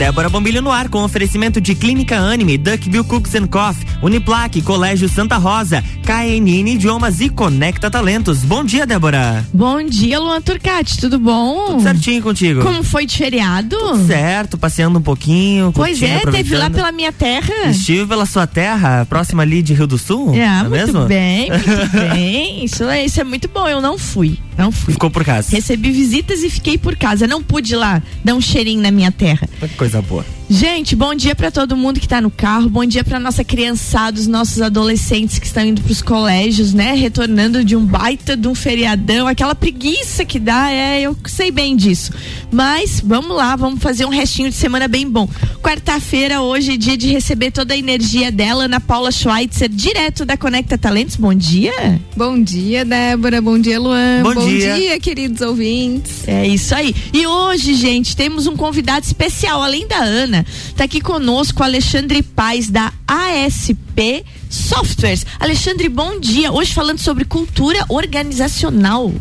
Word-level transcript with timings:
Débora 0.00 0.30
Bombilho 0.30 0.62
no 0.62 0.70
ar 0.70 0.88
com 0.88 1.02
oferecimento 1.02 1.60
de 1.60 1.74
Clínica 1.74 2.16
Anime, 2.18 2.56
Duckbill 2.56 3.04
Cooks 3.04 3.34
and 3.34 3.46
Coffee, 3.48 3.86
Uniplaque, 4.02 4.62
Colégio 4.62 5.10
Santa 5.10 5.36
Rosa, 5.36 5.84
KNN 6.06 6.70
Idiomas 6.70 7.20
e 7.20 7.28
Conecta 7.28 7.90
Talentos. 7.90 8.38
Bom 8.38 8.64
dia, 8.64 8.86
Débora. 8.86 9.46
Bom 9.52 9.82
dia, 9.82 10.18
Luan 10.18 10.40
Turcati, 10.40 10.96
tudo 10.98 11.18
bom? 11.18 11.66
Tudo 11.66 11.82
certinho 11.82 12.22
contigo. 12.22 12.62
Como 12.62 12.82
foi 12.82 13.04
de 13.04 13.14
feriado? 13.14 13.76
Tudo 13.76 14.06
certo, 14.06 14.56
passeando 14.56 14.98
um 14.98 15.02
pouquinho. 15.02 15.70
Pois 15.70 16.02
é, 16.02 16.20
teve 16.20 16.56
lá 16.56 16.70
pela 16.70 16.90
minha 16.90 17.12
terra. 17.12 17.68
Estive 17.68 18.06
pela 18.06 18.24
sua 18.24 18.46
terra, 18.46 19.04
próxima 19.04 19.42
ali 19.42 19.60
de 19.60 19.74
Rio 19.74 19.86
do 19.86 19.98
Sul. 19.98 20.34
É, 20.34 20.38
é 20.38 20.60
muito 20.60 20.70
mesmo? 20.70 21.04
bem, 21.04 21.50
muito 21.52 21.92
bem. 22.14 22.64
Isso, 22.64 22.84
é, 22.84 23.04
isso 23.04 23.20
é 23.20 23.24
muito 23.24 23.48
bom, 23.48 23.68
eu 23.68 23.82
não 23.82 23.98
fui. 23.98 24.38
Não 24.60 24.70
fui. 24.70 24.92
Ficou 24.92 25.10
por 25.10 25.24
casa. 25.24 25.48
Recebi 25.50 25.90
visitas 25.90 26.42
e 26.42 26.50
fiquei 26.50 26.76
por 26.76 26.94
casa. 26.94 27.26
Não 27.26 27.42
pude 27.42 27.72
ir 27.72 27.76
lá 27.76 28.02
dar 28.22 28.34
um 28.34 28.42
cheirinho 28.42 28.82
na 28.82 28.90
minha 28.90 29.10
terra. 29.10 29.48
Coisa 29.90 30.00
boa. 30.02 30.39
Gente, 30.52 30.96
bom 30.96 31.14
dia 31.14 31.32
para 31.32 31.48
todo 31.48 31.76
mundo 31.76 32.00
que 32.00 32.08
tá 32.08 32.20
no 32.20 32.28
carro, 32.28 32.68
bom 32.68 32.84
dia 32.84 33.04
para 33.04 33.20
nossa 33.20 33.44
criançada, 33.44 34.18
os 34.18 34.26
nossos 34.26 34.60
adolescentes 34.60 35.38
que 35.38 35.46
estão 35.46 35.64
indo 35.64 35.80
pros 35.80 36.02
colégios, 36.02 36.74
né? 36.74 36.92
Retornando 36.94 37.64
de 37.64 37.76
um 37.76 37.86
baita 37.86 38.36
de 38.36 38.48
um 38.48 38.54
feriadão, 38.54 39.28
aquela 39.28 39.54
preguiça 39.54 40.24
que 40.24 40.40
dá, 40.40 40.68
é, 40.72 41.02
eu 41.02 41.16
sei 41.26 41.52
bem 41.52 41.76
disso. 41.76 42.10
Mas 42.50 43.00
vamos 43.00 43.36
lá, 43.36 43.54
vamos 43.54 43.80
fazer 43.80 44.04
um 44.04 44.08
restinho 44.08 44.50
de 44.50 44.56
semana 44.56 44.88
bem 44.88 45.08
bom. 45.08 45.28
Quarta-feira, 45.62 46.42
hoje 46.42 46.72
é 46.72 46.76
dia 46.76 46.96
de 46.96 47.06
receber 47.06 47.52
toda 47.52 47.72
a 47.72 47.76
energia 47.76 48.32
dela, 48.32 48.64
Ana 48.64 48.80
Paula 48.80 49.12
Schweitzer, 49.12 49.68
direto 49.68 50.24
da 50.24 50.36
Conecta 50.36 50.76
Talentos. 50.76 51.14
Bom 51.14 51.32
dia. 51.32 52.00
Bom 52.16 52.42
dia, 52.42 52.84
Débora. 52.84 53.40
Bom 53.40 53.56
dia, 53.56 53.78
Luan. 53.78 54.24
Bom, 54.24 54.34
bom 54.34 54.48
dia. 54.48 54.74
dia, 54.74 54.98
queridos 54.98 55.42
ouvintes. 55.42 56.26
É 56.26 56.44
isso 56.44 56.74
aí. 56.74 56.92
E 57.12 57.24
hoje, 57.24 57.74
gente, 57.74 58.16
temos 58.16 58.48
um 58.48 58.56
convidado 58.56 59.06
especial, 59.06 59.62
além 59.62 59.86
da 59.86 59.98
Ana, 59.98 60.39
tá 60.76 60.84
aqui 60.84 61.00
conosco 61.00 61.62
Alexandre 61.62 62.22
Paz 62.22 62.68
da 62.68 62.92
ASP 63.06 64.24
Softwares. 64.48 65.24
Alexandre, 65.38 65.88
bom 65.88 66.18
dia. 66.18 66.52
Hoje 66.52 66.72
falando 66.72 66.98
sobre 66.98 67.24
cultura 67.24 67.84
organizacional. 67.88 69.12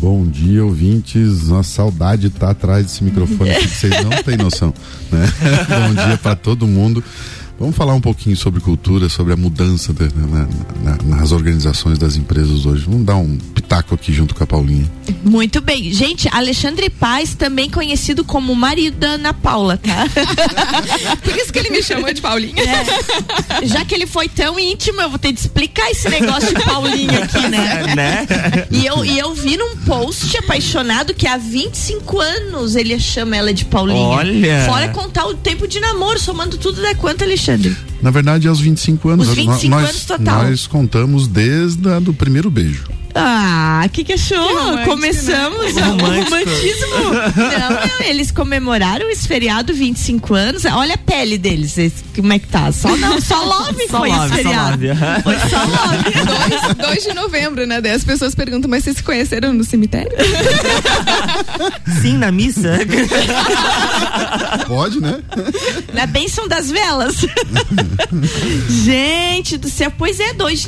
Bom 0.00 0.26
dia, 0.26 0.64
ouvintes. 0.64 1.48
Uma 1.48 1.62
saudade 1.62 2.28
tá 2.30 2.50
atrás 2.50 2.86
desse 2.86 3.02
microfone 3.02 3.50
aqui, 3.50 3.68
vocês 3.68 4.04
não 4.04 4.22
têm 4.22 4.36
noção, 4.36 4.72
né? 5.10 5.26
Bom 5.68 5.94
dia 5.94 6.18
para 6.18 6.36
todo 6.36 6.66
mundo. 6.66 7.02
Vamos 7.58 7.74
falar 7.74 7.92
um 7.94 8.00
pouquinho 8.00 8.36
sobre 8.36 8.60
cultura, 8.60 9.08
sobre 9.08 9.32
a 9.32 9.36
mudança 9.36 9.92
de, 9.92 10.04
na, 10.14 10.48
na, 10.82 11.16
nas 11.16 11.32
organizações 11.32 11.98
das 11.98 12.14
empresas 12.14 12.64
hoje. 12.64 12.84
Vamos 12.84 13.04
dar 13.04 13.16
um 13.16 13.36
pitaco 13.36 13.96
aqui 13.96 14.12
junto 14.12 14.32
com 14.32 14.44
a 14.44 14.46
Paulinha. 14.46 14.88
Muito 15.24 15.60
bem. 15.60 15.92
Gente, 15.92 16.28
Alexandre 16.30 16.88
Paz, 16.88 17.34
também 17.34 17.68
conhecido 17.68 18.24
como 18.24 18.54
marido 18.54 18.98
da 18.98 19.08
Ana 19.08 19.34
Paula, 19.34 19.76
tá? 19.76 20.06
Por 21.20 21.36
isso 21.36 21.52
que 21.52 21.58
ele 21.58 21.70
me 21.70 21.82
chamou 21.82 22.12
de 22.12 22.20
Paulinha. 22.20 22.62
É. 22.62 23.66
Já 23.66 23.84
que 23.84 23.92
ele 23.92 24.06
foi 24.06 24.28
tão 24.28 24.58
íntimo, 24.58 25.00
eu 25.00 25.10
vou 25.10 25.18
ter 25.18 25.32
de 25.32 25.40
explicar 25.40 25.90
esse 25.90 26.08
negócio 26.08 26.54
de 26.54 26.64
Paulinha 26.64 27.24
aqui, 27.24 27.48
né? 27.48 27.94
né? 27.96 28.26
E 28.70 28.86
eu, 28.86 29.04
e 29.04 29.18
eu 29.18 29.34
vi 29.34 29.56
num 29.56 29.76
post 29.78 30.36
apaixonado 30.38 31.12
que 31.12 31.26
há 31.26 31.36
25 31.36 32.20
anos 32.20 32.76
ele 32.76 32.98
chama 33.00 33.36
ela 33.36 33.52
de 33.52 33.64
Paulinha. 33.64 33.98
Olha. 33.98 34.64
Fora 34.66 34.88
contar 34.90 35.26
o 35.26 35.34
tempo 35.34 35.66
de 35.66 35.80
namoro, 35.80 36.20
somando 36.20 36.56
tudo 36.56 36.80
da 36.80 36.94
quanto, 36.94 37.24
Alexandre. 37.48 37.76
Na 38.02 38.10
verdade, 38.10 38.46
aos 38.46 38.60
25 38.60 39.08
anos. 39.08 39.28
Os 39.28 39.34
25 39.34 39.74
nós, 39.74 39.88
anos 39.88 40.04
total. 40.04 40.42
Nós 40.44 40.66
contamos 40.66 41.26
desde 41.26 41.88
o 41.88 42.14
primeiro 42.14 42.50
beijo. 42.50 42.97
Ah, 43.20 43.82
o 43.84 43.88
que, 43.90 44.04
que 44.04 44.12
achou? 44.12 44.46
Que 44.48 44.54
romântico, 44.54 44.90
Começamos 44.90 45.74
né? 45.74 45.82
o 45.82 45.84
Romântico. 45.90 46.30
romantismo. 46.30 46.88
Não, 48.00 48.06
eles 48.06 48.30
comemoraram 48.30 49.08
esse 49.10 49.26
feriado 49.26 49.72
25 49.74 50.34
anos. 50.34 50.64
Olha 50.64 50.94
a 50.94 50.98
pele 50.98 51.36
deles, 51.38 51.76
esse- 51.78 52.04
como 52.14 52.32
é 52.32 52.38
que 52.38 52.46
tá? 52.48 52.70
Só 52.72 52.96
não, 52.96 53.20
só 53.20 53.42
love 53.44 53.86
Só 53.88 53.98
foi 54.00 54.08
love, 54.10 54.20
esse 54.20 54.28
só 54.28 54.34
feriado. 54.36 54.70
love, 54.70 54.90
aham. 54.90 55.20
Foi 55.22 55.34
só 55.38 55.58
love. 55.64 56.74
2 56.82 57.02
de 57.04 57.14
novembro, 57.14 57.66
né? 57.66 57.80
Daí 57.80 57.92
as 57.92 58.04
pessoas 58.04 58.34
perguntam, 58.34 58.68
mas 58.70 58.84
vocês 58.84 58.96
se 58.96 59.02
conheceram 59.02 59.52
no 59.52 59.64
cemitério? 59.64 60.10
Sim, 62.02 62.18
na 62.18 62.30
missa. 62.32 62.78
Pode, 64.66 65.00
né? 65.00 65.20
Na 65.92 66.06
bênção 66.06 66.46
das 66.48 66.70
velas. 66.70 67.16
Gente 68.68 69.56
do 69.56 69.68
céu, 69.68 69.92
pois 69.96 70.18
é, 70.20 70.32
2 70.32 70.66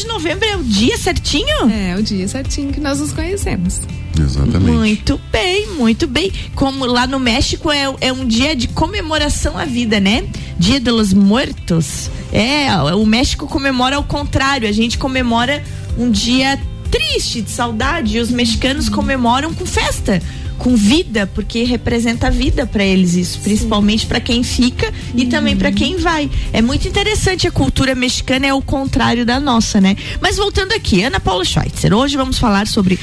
de 0.00 0.06
novembro 0.06 0.44
é 0.48 0.56
o 0.56 0.62
dia 0.62 0.96
certinho? 0.96 1.70
É, 1.70 1.91
o 1.96 2.02
dia 2.02 2.26
certinho 2.28 2.72
que 2.72 2.80
nós 2.80 3.00
nos 3.00 3.12
conhecemos. 3.12 3.80
Exatamente. 4.18 4.70
Muito 4.70 5.20
bem, 5.30 5.68
muito 5.68 6.06
bem. 6.06 6.32
Como 6.54 6.84
lá 6.84 7.06
no 7.06 7.18
México 7.18 7.70
é, 7.70 7.92
é 8.00 8.12
um 8.12 8.26
dia 8.26 8.54
de 8.54 8.68
comemoração 8.68 9.56
à 9.56 9.64
vida, 9.64 9.98
né? 9.98 10.24
Dia 10.58 10.78
de 10.78 10.90
los 10.90 11.12
Muertos. 11.12 12.10
É, 12.32 12.74
o 12.94 13.04
México 13.04 13.46
comemora 13.46 13.96
ao 13.96 14.04
contrário. 14.04 14.68
A 14.68 14.72
gente 14.72 14.98
comemora 14.98 15.62
um 15.98 16.10
dia 16.10 16.58
triste, 16.90 17.40
de 17.40 17.50
saudade. 17.50 18.16
E 18.16 18.20
os 18.20 18.30
mexicanos 18.30 18.88
comemoram 18.88 19.54
com 19.54 19.64
festa. 19.64 20.22
Com 20.62 20.76
vida, 20.76 21.26
porque 21.34 21.64
representa 21.64 22.30
vida 22.30 22.64
para 22.64 22.84
eles 22.84 23.14
isso, 23.14 23.40
principalmente 23.40 24.06
para 24.06 24.20
quem 24.20 24.44
fica 24.44 24.94
e 25.12 25.26
também 25.26 25.56
para 25.56 25.72
quem 25.72 25.96
vai. 25.96 26.30
É 26.52 26.62
muito 26.62 26.86
interessante 26.86 27.48
a 27.48 27.50
cultura 27.50 27.96
mexicana 27.96 28.46
é 28.46 28.54
o 28.54 28.62
contrário 28.62 29.26
da 29.26 29.40
nossa, 29.40 29.80
né? 29.80 29.96
Mas 30.20 30.36
voltando 30.36 30.70
aqui, 30.70 31.02
Ana 31.02 31.18
Paula 31.18 31.44
Schweitzer, 31.44 31.92
hoje 31.92 32.16
vamos 32.16 32.38
falar 32.38 32.68
sobre 32.68 32.96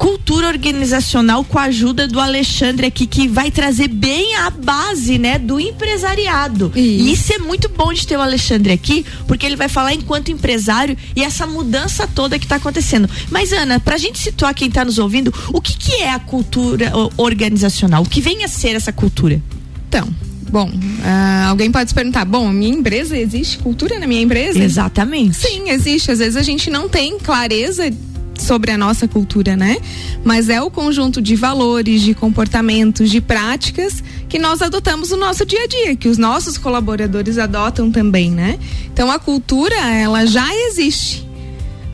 cultura 0.00 0.48
organizacional 0.48 1.44
com 1.44 1.58
a 1.58 1.64
ajuda 1.64 2.08
do 2.08 2.18
Alexandre 2.18 2.86
aqui, 2.86 3.06
que 3.06 3.28
vai 3.28 3.50
trazer 3.50 3.86
bem 3.86 4.34
a 4.36 4.48
base, 4.48 5.18
né, 5.18 5.38
do 5.38 5.60
empresariado. 5.60 6.72
Isso. 6.74 6.78
E 6.78 7.12
isso 7.12 7.32
é 7.34 7.38
muito 7.38 7.68
bom 7.68 7.92
de 7.92 8.06
ter 8.06 8.16
o 8.16 8.20
Alexandre 8.22 8.72
aqui, 8.72 9.04
porque 9.28 9.44
ele 9.44 9.56
vai 9.56 9.68
falar 9.68 9.92
enquanto 9.92 10.30
empresário 10.30 10.96
e 11.14 11.22
essa 11.22 11.46
mudança 11.46 12.06
toda 12.06 12.38
que 12.38 12.46
está 12.46 12.56
acontecendo. 12.56 13.10
Mas, 13.30 13.52
Ana, 13.52 13.78
pra 13.78 13.98
gente 13.98 14.18
situar 14.18 14.54
quem 14.54 14.68
está 14.68 14.86
nos 14.86 14.98
ouvindo, 14.98 15.34
o 15.52 15.60
que, 15.60 15.76
que 15.76 15.96
é 15.96 16.14
a 16.14 16.18
cultura 16.18 16.90
organizacional? 17.18 18.02
O 18.02 18.08
que 18.08 18.22
vem 18.22 18.42
a 18.42 18.48
ser 18.48 18.74
essa 18.74 18.94
cultura? 18.94 19.38
Então, 19.86 20.08
bom, 20.50 20.70
ah, 21.04 21.48
alguém 21.50 21.70
pode 21.70 21.90
se 21.90 21.94
perguntar, 21.94 22.24
bom, 22.24 22.48
a 22.48 22.52
minha 22.54 22.72
empresa, 22.74 23.18
existe 23.18 23.58
cultura 23.58 23.98
na 23.98 24.06
minha 24.06 24.22
empresa? 24.22 24.58
Exatamente. 24.64 25.36
Sim, 25.36 25.68
existe. 25.68 26.10
Às 26.10 26.20
vezes 26.20 26.36
a 26.38 26.42
gente 26.42 26.70
não 26.70 26.88
tem 26.88 27.18
clareza 27.18 27.92
sobre 28.40 28.70
a 28.70 28.78
nossa 28.78 29.06
cultura, 29.06 29.56
né? 29.56 29.76
Mas 30.24 30.48
é 30.48 30.60
o 30.60 30.70
conjunto 30.70 31.20
de 31.20 31.36
valores, 31.36 32.02
de 32.02 32.14
comportamentos, 32.14 33.10
de 33.10 33.20
práticas 33.20 34.02
que 34.28 34.38
nós 34.38 34.62
adotamos 34.62 35.10
no 35.10 35.16
nosso 35.16 35.44
dia 35.44 35.62
a 35.62 35.66
dia, 35.66 35.96
que 35.96 36.08
os 36.08 36.18
nossos 36.18 36.56
colaboradores 36.58 37.38
adotam 37.38 37.90
também, 37.90 38.30
né? 38.30 38.58
Então 38.92 39.10
a 39.10 39.18
cultura, 39.18 39.76
ela 39.76 40.26
já 40.26 40.54
existe. 40.66 41.28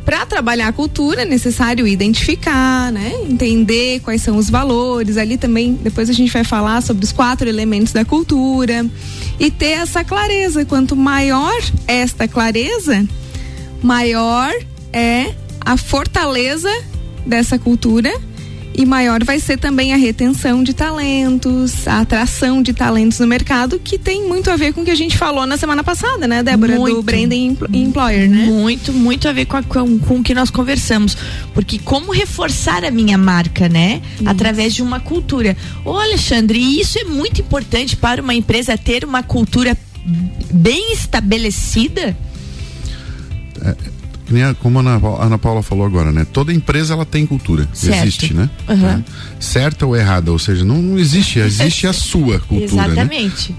Para 0.04 0.24
trabalhar 0.24 0.68
a 0.68 0.72
cultura 0.72 1.22
é 1.22 1.24
necessário 1.24 1.84
identificar, 1.84 2.92
né? 2.92 3.12
Entender 3.28 3.98
quais 4.00 4.22
são 4.22 4.36
os 4.36 4.48
valores. 4.48 5.16
Ali 5.16 5.36
também, 5.36 5.74
depois 5.74 6.08
a 6.08 6.12
gente 6.12 6.32
vai 6.32 6.44
falar 6.44 6.80
sobre 6.80 7.04
os 7.04 7.10
quatro 7.10 7.48
elementos 7.48 7.92
da 7.92 8.04
cultura 8.04 8.86
e 9.40 9.50
ter 9.50 9.72
essa 9.72 10.04
clareza. 10.04 10.64
Quanto 10.64 10.94
maior 10.94 11.60
esta 11.88 12.28
clareza, 12.28 13.04
maior 13.82 14.54
é 14.92 15.34
a 15.66 15.76
fortaleza 15.76 16.70
dessa 17.26 17.58
cultura 17.58 18.10
e 18.78 18.84
maior 18.84 19.24
vai 19.24 19.40
ser 19.40 19.58
também 19.58 19.94
a 19.94 19.96
retenção 19.96 20.62
de 20.62 20.74
talentos, 20.74 21.88
a 21.88 22.00
atração 22.00 22.62
de 22.62 22.74
talentos 22.74 23.18
no 23.18 23.26
mercado, 23.26 23.80
que 23.82 23.96
tem 23.98 24.28
muito 24.28 24.50
a 24.50 24.56
ver 24.56 24.74
com 24.74 24.82
o 24.82 24.84
que 24.84 24.90
a 24.90 24.94
gente 24.94 25.16
falou 25.16 25.46
na 25.46 25.56
semana 25.56 25.82
passada, 25.82 26.28
né, 26.28 26.42
Débora? 26.42 26.76
Muito. 26.78 26.96
Do 26.96 27.02
branding 27.02 27.46
empl- 27.46 27.64
employer, 27.72 28.28
né? 28.28 28.44
Muito, 28.44 28.92
muito 28.92 29.26
a 29.28 29.32
ver 29.32 29.46
com, 29.46 29.56
a- 29.56 29.62
com, 29.62 29.98
com 29.98 30.16
o 30.18 30.22
que 30.22 30.34
nós 30.34 30.50
conversamos. 30.50 31.16
Porque 31.54 31.78
como 31.78 32.12
reforçar 32.12 32.84
a 32.84 32.90
minha 32.90 33.16
marca, 33.16 33.66
né? 33.66 34.02
Através 34.26 34.74
de 34.74 34.82
uma 34.82 35.00
cultura. 35.00 35.56
Ô, 35.82 35.96
Alexandre, 35.98 36.58
e 36.58 36.78
isso 36.80 36.98
é 36.98 37.04
muito 37.04 37.40
importante 37.40 37.96
para 37.96 38.20
uma 38.20 38.34
empresa 38.34 38.76
ter 38.76 39.04
uma 39.06 39.22
cultura 39.22 39.74
bem 40.52 40.92
estabelecida? 40.92 42.14
Nem 43.62 43.74
a- 44.42 44.54
Como 44.54 44.78
a 44.78 44.82
Ana, 44.82 45.00
Paula- 45.00 45.22
a 45.22 45.26
Ana 45.26 45.38
Paula 45.38 45.62
falou 45.62 45.86
agora, 45.86 46.12
né? 46.12 46.26
Toda 46.32 46.52
empresa 46.52 46.94
ela 46.94 47.04
tem 47.04 47.24
cultura. 47.26 47.68
Certo. 47.72 48.02
Existe, 48.02 48.34
né? 48.34 48.48
Aham. 48.68 49.04
É. 49.08 49.42
Certa 49.42 49.86
ou 49.86 49.96
errada, 49.96 50.32
ou 50.32 50.38
seja, 50.38 50.64
não, 50.64 50.80
não 50.82 50.98
existe, 50.98 51.38
existe 51.38 51.86
a 51.86 51.92
sua 51.92 52.38
cultura, 52.48 52.88
né? 52.88 52.92
Exatamente. 52.92 53.54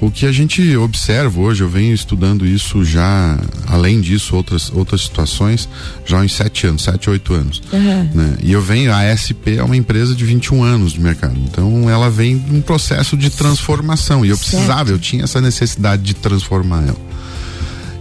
O 0.00 0.12
que 0.12 0.26
a 0.26 0.30
gente 0.30 0.76
observa 0.76 1.40
hoje, 1.40 1.60
eu 1.64 1.68
venho 1.68 1.92
estudando 1.92 2.46
isso 2.46 2.84
já, 2.84 3.36
além 3.66 4.00
disso, 4.00 4.36
outras, 4.36 4.70
outras 4.72 5.00
situações, 5.00 5.68
já 6.06 6.18
há 6.18 6.22
uns 6.22 6.34
sete 6.34 6.68
anos, 6.68 6.82
sete, 6.84 7.10
oito 7.10 7.34
anos. 7.34 7.60
Aham. 7.72 8.08
né? 8.14 8.36
E 8.40 8.52
eu 8.52 8.62
venho, 8.62 8.94
a 8.94 9.02
SP 9.10 9.58
é 9.58 9.62
uma 9.64 9.76
empresa 9.76 10.14
de 10.14 10.24
21 10.24 10.62
anos 10.62 10.92
de 10.92 11.00
mercado. 11.00 11.34
Então 11.50 11.90
ela 11.90 12.08
vem 12.08 12.38
de 12.38 12.54
um 12.54 12.60
processo 12.60 13.16
de 13.16 13.28
transformação. 13.28 14.24
E 14.24 14.28
eu 14.28 14.36
Certo. 14.36 14.50
precisava, 14.50 14.90
eu 14.90 15.00
tinha 15.00 15.24
essa 15.24 15.40
necessidade 15.40 16.00
de 16.04 16.14
transformar 16.14 16.84
ela. 16.86 17.07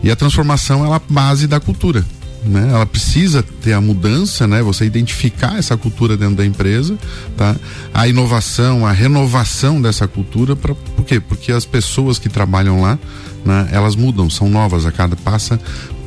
E 0.07 0.09
a 0.09 0.15
transformação 0.15 0.85
ela 0.85 0.95
é 0.95 0.95
a 0.95 1.01
base 1.09 1.47
da 1.47 1.59
cultura. 1.59 2.05
né? 2.45 2.69
Ela 2.71 2.85
precisa 2.85 3.43
ter 3.43 3.73
a 3.73 3.81
mudança, 3.81 4.47
né? 4.47 4.61
Você 4.61 4.85
identificar 4.85 5.59
essa 5.59 5.75
cultura 5.75 6.15
dentro 6.15 6.35
da 6.35 6.45
empresa, 6.45 6.97
tá? 7.35 7.53
A 7.93 8.07
inovação, 8.07 8.87
a 8.87 8.93
renovação 8.93 9.81
dessa 9.81 10.07
cultura, 10.07 10.55
para 10.55 10.73
por 10.73 11.03
quê? 11.03 11.19
Porque 11.19 11.51
as 11.51 11.65
pessoas 11.65 12.17
que 12.17 12.29
trabalham 12.29 12.81
lá, 12.81 12.97
né? 13.43 13.67
Elas 13.69 13.97
mudam, 13.97 14.29
são 14.29 14.49
novas 14.49 14.85
a 14.85 14.93
cada 14.93 15.17
passa 15.17 15.59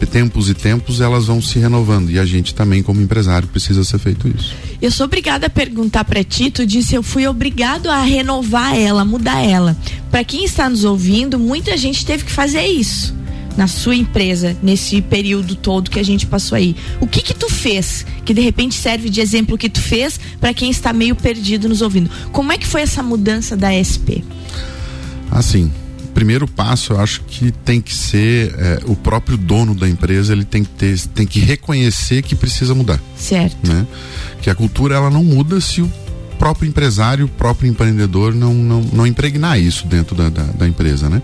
tempos 0.07 0.49
e 0.49 0.55
tempos, 0.55 1.03
elas 1.03 1.27
vão 1.27 1.43
se 1.43 1.59
renovando 1.59 2.11
e 2.11 2.19
a 2.19 2.25
gente 2.25 2.55
também 2.55 2.83
como 2.83 3.03
empresário 3.03 3.47
precisa 3.47 3.85
ser 3.85 3.99
feito 3.99 4.27
isso. 4.27 4.55
Eu 4.81 4.91
sou 4.91 5.05
obrigada 5.05 5.47
a 5.47 5.51
perguntar 5.51 6.05
para 6.05 6.25
ti, 6.25 6.51
tu 6.51 6.65
disse 6.65 6.95
eu 6.95 7.03
fui 7.03 7.27
obrigado 7.27 7.91
a 7.91 8.03
renovar 8.03 8.75
ela, 8.75 9.05
mudar 9.05 9.45
ela. 9.45 9.77
Para 10.11 10.25
quem 10.25 10.43
está 10.43 10.71
nos 10.71 10.85
ouvindo, 10.85 11.39
muita 11.39 11.77
gente 11.77 12.07
teve 12.07 12.25
que 12.25 12.33
fazer 12.33 12.65
isso 12.65 13.20
na 13.61 13.69
sua 13.69 13.95
empresa 13.95 14.57
nesse 14.63 15.03
período 15.03 15.55
todo 15.55 15.91
que 15.91 15.99
a 15.99 16.03
gente 16.03 16.27
passou 16.27 16.57
aí. 16.57 16.75
O 16.99 17.07
que 17.07 17.21
que 17.21 17.35
tu 17.35 17.51
fez 17.51 18.07
que 18.25 18.33
de 18.33 18.41
repente 18.41 18.75
serve 18.75 19.11
de 19.11 19.21
exemplo 19.21 19.59
que 19.59 19.69
tu 19.69 19.83
fez 19.83 20.19
para 20.41 20.55
quem 20.55 20.71
está 20.71 20.95
meio 20.95 21.15
perdido 21.15 21.69
nos 21.69 21.83
ouvindo? 21.83 22.11
Como 22.33 22.51
é 22.53 22.57
que 22.57 22.67
foi 22.67 22.81
essa 22.81 23.03
mudança 23.03 23.59
da 23.59 23.69
SP? 23.77 24.25
Assim, 25.31 25.71
primeiro 26.15 26.49
passo 26.49 26.95
eu 26.95 27.01
acho 27.01 27.21
que 27.25 27.53
tem 27.53 27.83
que 27.83 27.95
ser 27.95 28.55
é, 28.57 28.81
o 28.87 28.97
próprio 28.97 29.37
dono 29.37 29.75
da 29.75 29.87
empresa 29.87 30.33
ele 30.33 30.47
tem 30.47 30.65
que 30.65 30.71
ter 30.71 30.99
tem 31.09 31.27
que 31.27 31.39
reconhecer 31.39 32.23
que 32.23 32.35
precisa 32.35 32.75
mudar 32.75 32.99
certo 33.15 33.57
né 33.67 33.87
que 34.41 34.51
a 34.51 34.55
cultura 34.55 34.97
ela 34.97 35.09
não 35.09 35.23
muda 35.23 35.61
se 35.61 35.81
o 35.81 35.93
próprio 36.39 36.69
empresário 36.69 37.27
o 37.27 37.29
próprio 37.29 37.71
empreendedor 37.71 38.35
não 38.35 38.53
não, 38.53 38.81
não 38.93 39.07
impregnar 39.07 39.61
isso 39.61 39.87
dentro 39.87 40.17
da, 40.17 40.29
da, 40.29 40.43
da 40.45 40.67
empresa 40.67 41.09
né 41.09 41.23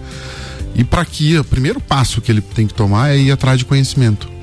e 0.76 0.84
para 0.84 1.04
que 1.04 1.38
o 1.38 1.44
primeiro 1.44 1.80
passo 1.80 2.20
que 2.20 2.30
ele 2.30 2.40
tem 2.40 2.66
que 2.66 2.74
tomar 2.74 3.10
é 3.10 3.18
ir 3.18 3.32
atrás 3.32 3.58
de 3.58 3.64
conhecimento. 3.64 4.36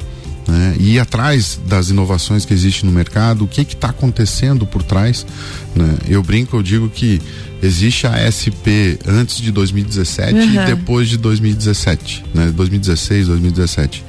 Né? 0.45 0.75
ir 0.77 0.99
atrás 0.99 1.57
das 1.65 1.89
inovações 1.89 2.43
que 2.43 2.53
existem 2.53 2.89
no 2.89 2.93
mercado, 2.93 3.45
o 3.45 3.47
que 3.47 3.61
está 3.61 3.89
acontecendo 3.89 4.65
por 4.65 4.83
trás. 4.83 5.25
Né? 5.73 5.95
Eu 6.05 6.21
brinco, 6.21 6.57
eu 6.57 6.61
digo 6.61 6.89
que 6.89 7.21
existe 7.61 8.05
a 8.05 8.29
SP 8.29 8.99
antes 9.07 9.37
de 9.37 9.53
2017 9.53 10.33
uhum. 10.33 10.53
e 10.53 10.65
depois 10.65 11.07
de 11.07 11.17
2017, 11.17 12.25
né? 12.33 12.51
2016, 12.53 13.27
2017. 13.27 14.03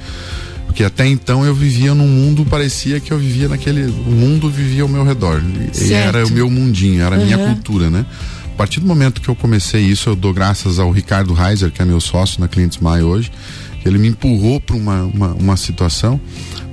Porque 0.66 0.82
até 0.82 1.06
então 1.06 1.44
eu 1.44 1.54
vivia 1.54 1.94
num 1.94 2.08
mundo, 2.08 2.44
parecia 2.44 2.98
que 2.98 3.12
eu 3.12 3.18
vivia 3.18 3.48
naquele. 3.48 3.84
O 3.84 4.10
mundo 4.10 4.50
vivia 4.50 4.82
ao 4.82 4.88
meu 4.88 5.04
redor. 5.04 5.40
Certo. 5.72 5.88
E 5.88 5.94
era 5.94 6.26
o 6.26 6.30
meu 6.30 6.50
mundinho, 6.50 7.00
era 7.00 7.14
a 7.14 7.18
uhum. 7.18 7.24
minha 7.24 7.38
cultura, 7.38 7.88
né? 7.88 8.04
A 8.54 8.56
partir 8.56 8.78
do 8.78 8.86
momento 8.86 9.20
que 9.20 9.28
eu 9.28 9.34
comecei 9.34 9.82
isso, 9.82 10.08
eu 10.08 10.14
dou 10.14 10.32
graças 10.32 10.78
ao 10.78 10.88
Ricardo 10.92 11.34
Reiser, 11.34 11.72
que 11.72 11.82
é 11.82 11.84
meu 11.84 12.00
sócio 12.00 12.40
na 12.40 12.46
Clientes 12.46 12.78
Mai 12.78 13.02
hoje, 13.02 13.32
que 13.82 13.88
ele 13.88 13.98
me 13.98 14.06
empurrou 14.06 14.60
para 14.60 14.76
uma, 14.76 15.02
uma, 15.02 15.28
uma, 15.32 15.56
situação, 15.56 16.20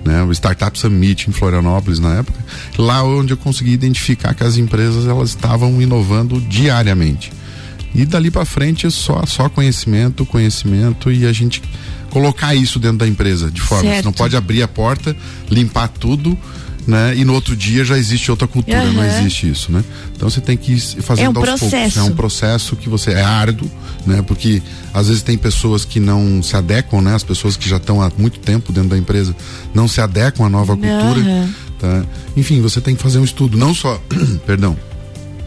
né, 0.06 0.22
o 0.22 0.32
Startup 0.32 0.78
Summit 0.78 1.28
em 1.28 1.34
Florianópolis 1.34 1.98
na 1.98 2.20
época, 2.20 2.40
lá 2.78 3.04
onde 3.04 3.34
eu 3.34 3.38
consegui 3.38 3.72
identificar 3.72 4.36
que 4.36 4.44
as 4.44 4.58
empresas 4.58 5.08
elas 5.08 5.30
estavam 5.30 5.82
inovando 5.82 6.40
diariamente. 6.40 7.34
E 7.96 8.06
dali 8.06 8.30
para 8.30 8.46
frente 8.46 8.90
só 8.92 9.26
só 9.26 9.50
conhecimento, 9.50 10.24
conhecimento 10.24 11.12
e 11.12 11.26
a 11.26 11.34
gente 11.34 11.64
colocar 12.12 12.54
isso 12.54 12.78
dentro 12.78 13.00
da 13.00 13.08
empresa 13.08 13.50
de 13.50 13.60
forma 13.60 13.90
certo. 13.90 13.98
você 13.98 14.06
não 14.06 14.14
pode 14.14 14.36
abrir 14.38 14.62
a 14.62 14.68
porta, 14.68 15.18
limpar 15.50 15.88
tudo 15.88 16.38
né? 16.88 17.14
E 17.16 17.24
no 17.24 17.34
outro 17.34 17.56
dia 17.56 17.84
já 17.86 17.98
existe 17.98 18.32
outra 18.32 18.48
cultura, 18.48 18.84
uhum. 18.84 18.94
não 18.94 19.06
existe 19.06 19.50
isso, 19.50 19.72
né? 19.72 19.84
Então 20.16 20.30
você 20.30 20.42
tem 20.42 20.58
que 20.58 20.74
ir 20.74 20.80
fazendo 20.80 21.26
é 21.26 21.30
um 21.30 21.38
aos 21.38 21.60
processo. 21.60 21.72
poucos. 21.72 21.98
É 21.98 22.04
um 22.04 22.16
processo 22.16 22.76
que 22.76 22.90
você 22.90 23.12
é 23.12 23.22
árduo, 23.22 23.70
né? 24.06 24.22
Porque 24.22 24.62
às 24.94 25.08
vezes 25.08 25.22
tem 25.22 25.38
pessoas 25.38 25.86
que 25.86 26.00
não 26.00 26.42
se 26.42 26.56
adequam, 26.56 27.02
né? 27.02 27.16
As 27.16 27.24
pessoas 27.24 27.56
que 27.56 27.70
já 27.70 27.78
estão 27.78 28.02
há 28.02 28.12
muito 28.18 28.40
tempo 28.40 28.72
dentro 28.72 28.90
da 28.90 28.98
empresa 28.98 29.36
não 29.74 29.88
se 29.88 30.02
adequam 30.02 30.46
à 30.46 30.50
nova 30.50 30.76
cultura, 30.76 31.20
uhum. 31.20 31.54
tá? 31.80 32.06
Enfim, 32.36 32.62
você 32.62 32.82
tem 32.82 32.96
que 32.96 33.02
fazer 33.02 33.20
um 33.20 33.24
estudo, 33.24 33.58
não 33.58 33.74
só, 33.74 34.02
perdão, 34.46 34.78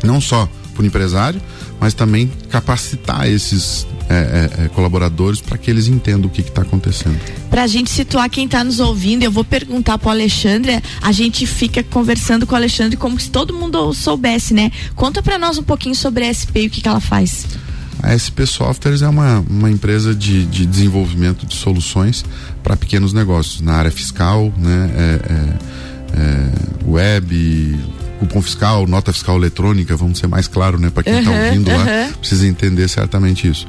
não 0.03 0.21
só 0.21 0.49
o 0.83 0.87
empresário, 0.87 1.41
mas 1.81 1.95
também 1.95 2.31
capacitar 2.51 3.29
esses 3.29 3.87
é, 4.09 4.15
é, 4.15 4.65
é, 4.65 4.69
colaboradores 4.69 5.41
para 5.41 5.57
que 5.57 5.71
eles 5.71 5.89
entendam 5.89 6.29
o 6.29 6.31
que 6.31 6.43
está 6.43 6.63
acontecendo. 6.63 7.19
Para 7.49 7.63
a 7.63 7.67
gente 7.67 7.91
situar 7.91 8.29
quem 8.29 8.45
está 8.45 8.63
nos 8.63 8.81
ouvindo, 8.81 9.23
eu 9.23 9.31
vou 9.31 9.45
perguntar 9.45 9.97
para 9.99 10.09
o 10.09 10.11
Alexandre. 10.11 10.83
A 11.01 11.13
gente 11.13 11.47
fica 11.47 11.83
conversando 11.83 12.47
com 12.47 12.55
o 12.55 12.57
Alexandre 12.57 12.97
como 12.97 13.19
se 13.19 13.31
todo 13.31 13.55
mundo 13.55 13.93
soubesse, 13.95 14.53
né? 14.53 14.71
Conta 14.95 15.23
para 15.23 15.39
nós 15.39 15.57
um 15.57 15.63
pouquinho 15.63 15.95
sobre 15.95 16.25
a 16.25 16.35
SP 16.35 16.65
e 16.65 16.67
o 16.67 16.71
que, 16.71 16.81
que 16.81 16.89
ela 16.89 17.01
faz. 17.01 17.47
A 18.03 18.13
SP 18.13 18.45
Softwares 18.45 19.01
é 19.01 19.09
uma, 19.09 19.41
uma 19.49 19.71
empresa 19.71 20.15
de, 20.15 20.45
de 20.45 20.67
desenvolvimento 20.67 21.47
de 21.47 21.55
soluções 21.55 22.23
para 22.63 22.77
pequenos 22.77 23.15
negócios 23.15 23.63
na 23.63 23.73
área 23.73 23.91
fiscal, 23.91 24.53
né? 24.59 24.91
É, 24.95 25.21
é, 25.33 26.21
é 26.21 26.87
web, 26.87 27.79
cupom 28.25 28.43
fiscal, 28.43 28.87
nota 28.87 29.13
fiscal 29.13 29.37
eletrônica, 29.37 29.97
vamos 29.97 30.19
ser 30.19 30.27
mais 30.27 30.49
claro, 30.49 30.79
né? 30.79 30.91
Para 30.91 31.03
quem 31.03 31.19
está 31.19 31.31
uhum, 31.31 31.45
ouvindo 31.47 31.71
uhum. 31.71 31.77
lá, 31.77 31.85
precisa 32.19 32.47
entender 32.47 32.89
certamente 32.89 33.49
isso. 33.49 33.67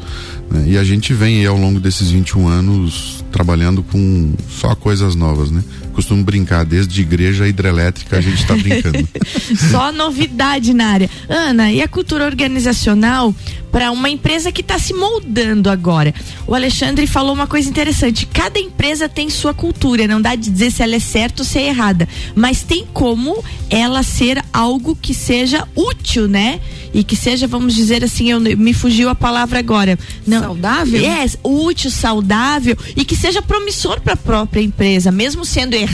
Né? 0.49 0.65
E 0.67 0.77
a 0.77 0.83
gente 0.83 1.13
vem 1.13 1.39
aí, 1.39 1.45
ao 1.45 1.57
longo 1.57 1.79
desses 1.79 2.09
21 2.09 2.47
anos 2.47 3.23
trabalhando 3.31 3.83
com 3.83 4.33
só 4.49 4.73
coisas 4.75 5.15
novas, 5.15 5.51
né? 5.51 5.63
Costumo 5.95 6.25
brincar, 6.25 6.65
desde 6.65 7.01
igreja 7.01 7.47
hidrelétrica 7.47 8.17
a 8.17 8.21
gente 8.21 8.41
está 8.41 8.53
brincando. 8.53 9.07
só 9.71 9.93
novidade 9.93 10.73
na 10.73 10.87
área. 10.87 11.09
Ana, 11.29 11.71
e 11.71 11.81
a 11.81 11.87
cultura 11.87 12.25
organizacional 12.25 13.33
para 13.71 13.91
uma 13.91 14.09
empresa 14.09 14.53
que 14.53 14.61
está 14.61 14.79
se 14.79 14.93
moldando 14.93 15.69
agora? 15.69 16.13
O 16.47 16.55
Alexandre 16.55 17.05
falou 17.07 17.33
uma 17.33 17.45
coisa 17.47 17.69
interessante. 17.69 18.25
Cada 18.25 18.59
empresa 18.59 19.09
tem 19.09 19.29
sua 19.29 19.53
cultura, 19.53 20.07
não 20.07 20.21
dá 20.21 20.35
de 20.35 20.49
dizer 20.49 20.71
se 20.71 20.81
ela 20.81 20.95
é 20.95 20.99
certa 20.99 21.41
ou 21.43 21.45
se 21.45 21.59
é 21.59 21.67
errada, 21.67 22.07
mas 22.33 22.61
tem 22.61 22.85
como 22.93 23.43
ela 23.69 24.03
ser 24.03 24.41
algo 24.53 24.95
que 24.95 25.13
seja 25.13 25.67
útil, 25.75 26.27
né? 26.27 26.61
E 26.93 27.03
que 27.03 27.17
seja, 27.17 27.47
vamos 27.47 27.75
dizer 27.75 28.01
assim, 28.03 28.31
eu, 28.31 28.39
me 28.39 28.73
fugiu 28.73 29.09
a 29.09 29.15
palavra 29.15 29.59
agora. 29.59 29.99
Não, 30.25 30.39
saudável? 30.39 31.05
É, 31.05 31.25
útil, 31.43 31.91
saudável 31.91 32.77
e 32.95 33.03
que 33.03 33.15
seja 33.15 33.41
promissor 33.41 33.99
para 33.99 34.13
a 34.13 34.17
própria 34.17 34.61
empresa, 34.61 35.11
mesmo 35.11 35.43
sendo 35.43 35.73
errado, 35.73 35.84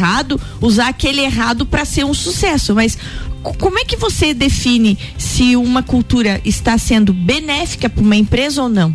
usar 0.59 0.88
aquele 0.88 1.21
errado 1.21 1.65
para 1.65 1.85
ser 1.85 2.05
um 2.05 2.13
sucesso. 2.13 2.73
Mas 2.75 2.97
como 3.41 3.79
é 3.79 3.85
que 3.85 3.97
você 3.97 4.33
define 4.33 4.97
se 5.17 5.55
uma 5.55 5.83
cultura 5.83 6.39
está 6.45 6.77
sendo 6.77 7.13
benéfica 7.13 7.89
para 7.89 8.01
uma 8.01 8.15
empresa 8.15 8.61
ou 8.61 8.69
não? 8.69 8.93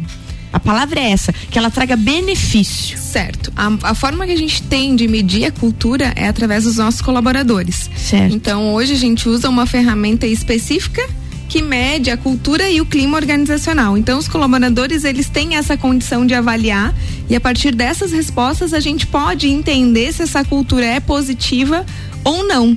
A 0.53 0.61
palavra 0.61 1.01
é 1.01 1.11
essa, 1.11 1.33
que 1.33 1.59
ela 1.59 1.71
traga 1.71 1.97
benefício. 1.97 2.97
Certo. 2.97 3.53
A, 3.55 3.91
a, 3.91 3.95
forma 3.95 4.25
que 4.25 4.33
a 4.33 4.37
gente 4.37 4.63
tem 4.63 4.97
de 4.97 5.07
medir 5.07 5.45
a 5.45 5.51
cultura 5.51 6.13
é 6.17 6.29
através 6.29 6.65
dos 6.65 6.77
nossos 6.77 7.03
colaboradores. 7.03 7.91
Certo. 7.95 8.35
Então, 8.35 8.73
hoje 8.73 8.95
a 8.95 8.97
gente 8.97 9.29
usa 9.29 9.51
uma 9.51 9.67
ferramenta 9.67 10.27
específica 10.27 11.07
que 11.49 11.63
mede 11.63 12.11
a 12.11 12.17
cultura 12.17 12.69
e 12.69 12.81
o 12.81 12.87
clima 12.87 13.17
organizacional. 13.17 13.97
Então, 13.97 14.19
os 14.19 14.29
colaboradores 14.29 15.05
eles 15.05 15.29
têm 15.29 15.57
essa 15.57 15.77
condição 15.77 16.27
de 16.27 16.35
avaliar 16.35 16.95
e 17.29 17.35
a 17.37 17.41
partir 17.41 17.75
dessas 17.75 18.13
respostas 18.13 18.75
a 18.75 18.81
gente 18.81 19.07
pode 19.07 19.49
entender 19.49 20.13
se 20.13 20.23
essa 20.23 20.45
cultura 20.45 20.85
é 20.85 21.01
positiva 21.01 21.85
ou 22.25 22.47
não. 22.47 22.77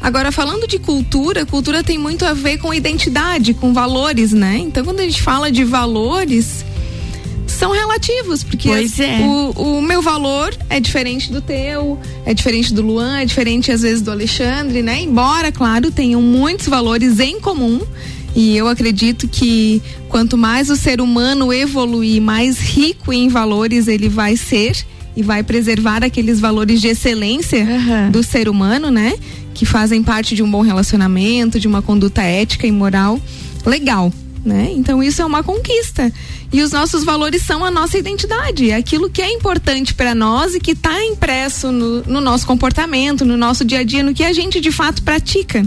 Agora, 0.00 0.30
falando 0.30 0.66
de 0.66 0.78
cultura, 0.78 1.44
cultura 1.44 1.82
tem 1.82 1.98
muito 1.98 2.24
a 2.24 2.32
ver 2.32 2.58
com 2.58 2.72
identidade, 2.72 3.52
com 3.52 3.72
valores, 3.72 4.32
né? 4.32 4.58
Então, 4.58 4.84
quando 4.84 5.00
a 5.00 5.04
gente 5.04 5.20
fala 5.20 5.50
de 5.50 5.64
valores, 5.64 6.64
são 7.58 7.72
relativos, 7.72 8.44
porque 8.44 8.70
as, 8.70 8.98
é. 9.00 9.18
o, 9.20 9.78
o, 9.78 9.82
meu 9.82 10.00
valor 10.00 10.56
é 10.70 10.78
diferente 10.78 11.32
do 11.32 11.40
teu, 11.40 11.98
é 12.24 12.32
diferente 12.32 12.72
do 12.72 12.82
Luan, 12.82 13.18
é 13.18 13.24
diferente 13.24 13.72
às 13.72 13.82
vezes 13.82 14.00
do 14.00 14.12
Alexandre, 14.12 14.80
né? 14.80 15.02
Embora, 15.02 15.50
claro, 15.50 15.90
tenham 15.90 16.22
muitos 16.22 16.68
valores 16.68 17.18
em 17.18 17.40
comum. 17.40 17.80
E 18.36 18.56
eu 18.56 18.68
acredito 18.68 19.26
que 19.26 19.82
quanto 20.08 20.38
mais 20.38 20.70
o 20.70 20.76
ser 20.76 21.00
humano 21.00 21.52
evoluir, 21.52 22.22
mais 22.22 22.60
rico 22.60 23.12
em 23.12 23.28
valores 23.28 23.88
ele 23.88 24.08
vai 24.08 24.36
ser 24.36 24.76
e 25.16 25.22
vai 25.22 25.42
preservar 25.42 26.04
aqueles 26.04 26.38
valores 26.38 26.80
de 26.80 26.86
excelência 26.86 27.64
uhum. 27.64 28.10
do 28.12 28.22
ser 28.22 28.48
humano, 28.48 28.88
né? 28.88 29.14
Que 29.52 29.66
fazem 29.66 30.00
parte 30.04 30.36
de 30.36 30.42
um 30.44 30.50
bom 30.50 30.60
relacionamento, 30.60 31.58
de 31.58 31.66
uma 31.66 31.82
conduta 31.82 32.22
ética 32.22 32.66
e 32.66 32.70
moral 32.70 33.18
legal 33.66 34.12
né? 34.44 34.72
Então 34.74 35.02
isso 35.02 35.20
é 35.22 35.24
uma 35.24 35.42
conquista. 35.42 36.12
E 36.52 36.62
os 36.62 36.72
nossos 36.72 37.04
valores 37.04 37.42
são 37.42 37.64
a 37.64 37.70
nossa 37.70 37.98
identidade, 37.98 38.70
é 38.70 38.76
aquilo 38.76 39.10
que 39.10 39.20
é 39.20 39.30
importante 39.32 39.94
para 39.94 40.14
nós 40.14 40.54
e 40.54 40.60
que 40.60 40.72
está 40.72 41.04
impresso 41.04 41.70
no, 41.70 42.02
no 42.04 42.20
nosso 42.20 42.46
comportamento, 42.46 43.24
no 43.24 43.36
nosso 43.36 43.64
dia 43.64 43.80
a 43.80 43.84
dia, 43.84 44.02
no 44.02 44.14
que 44.14 44.24
a 44.24 44.32
gente 44.32 44.60
de 44.60 44.72
fato 44.72 45.02
pratica. 45.02 45.62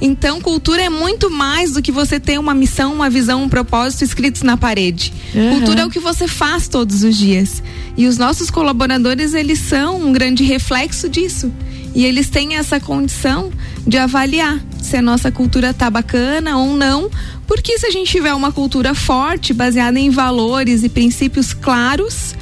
Então, 0.00 0.40
cultura 0.40 0.82
é 0.82 0.88
muito 0.88 1.30
mais 1.30 1.72
do 1.72 1.82
que 1.82 1.92
você 1.92 2.18
ter 2.18 2.38
uma 2.38 2.54
missão, 2.54 2.94
uma 2.94 3.10
visão, 3.10 3.42
um 3.42 3.48
propósito 3.48 4.02
escritos 4.02 4.42
na 4.42 4.56
parede. 4.56 5.12
Uhum. 5.34 5.58
Cultura 5.58 5.82
é 5.82 5.84
o 5.84 5.90
que 5.90 6.00
você 6.00 6.26
faz 6.26 6.68
todos 6.68 7.02
os 7.02 7.16
dias. 7.16 7.62
E 7.96 8.06
os 8.06 8.16
nossos 8.16 8.50
colaboradores, 8.50 9.34
eles 9.34 9.58
são 9.58 10.00
um 10.00 10.12
grande 10.12 10.42
reflexo 10.42 11.06
disso. 11.06 11.52
E 11.94 12.06
eles 12.06 12.30
têm 12.30 12.56
essa 12.56 12.80
condição 12.80 13.52
de 13.86 13.98
avaliar 13.98 14.58
se 14.90 14.96
a 14.96 15.02
nossa 15.02 15.30
cultura 15.30 15.72
tá 15.72 15.88
bacana 15.88 16.58
ou 16.58 16.76
não, 16.76 17.08
porque 17.46 17.78
se 17.78 17.86
a 17.86 17.90
gente 17.90 18.10
tiver 18.10 18.34
uma 18.34 18.50
cultura 18.50 18.92
forte, 18.92 19.54
baseada 19.54 20.00
em 20.00 20.10
valores 20.10 20.82
e 20.82 20.88
princípios 20.88 21.54
claros, 21.54 22.34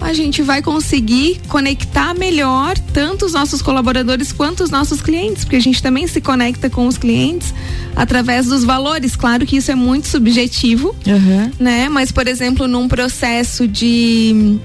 a 0.00 0.12
gente 0.12 0.42
vai 0.42 0.60
conseguir 0.60 1.40
conectar 1.46 2.12
melhor 2.12 2.76
tanto 2.92 3.24
os 3.24 3.32
nossos 3.32 3.62
colaboradores 3.62 4.32
quanto 4.32 4.64
os 4.64 4.70
nossos 4.70 5.00
clientes, 5.00 5.44
porque 5.44 5.54
a 5.54 5.60
gente 5.60 5.80
também 5.80 6.08
se 6.08 6.20
conecta 6.20 6.68
com 6.68 6.88
os 6.88 6.98
clientes 6.98 7.54
através 7.94 8.46
dos 8.46 8.64
valores. 8.64 9.14
Claro 9.14 9.46
que 9.46 9.56
isso 9.58 9.70
é 9.70 9.76
muito 9.76 10.08
subjetivo, 10.08 10.96
uhum. 11.06 11.52
né? 11.60 11.88
Mas, 11.88 12.10
por 12.10 12.26
exemplo, 12.26 12.66
num 12.66 12.88
processo 12.88 13.68
de 13.68 14.58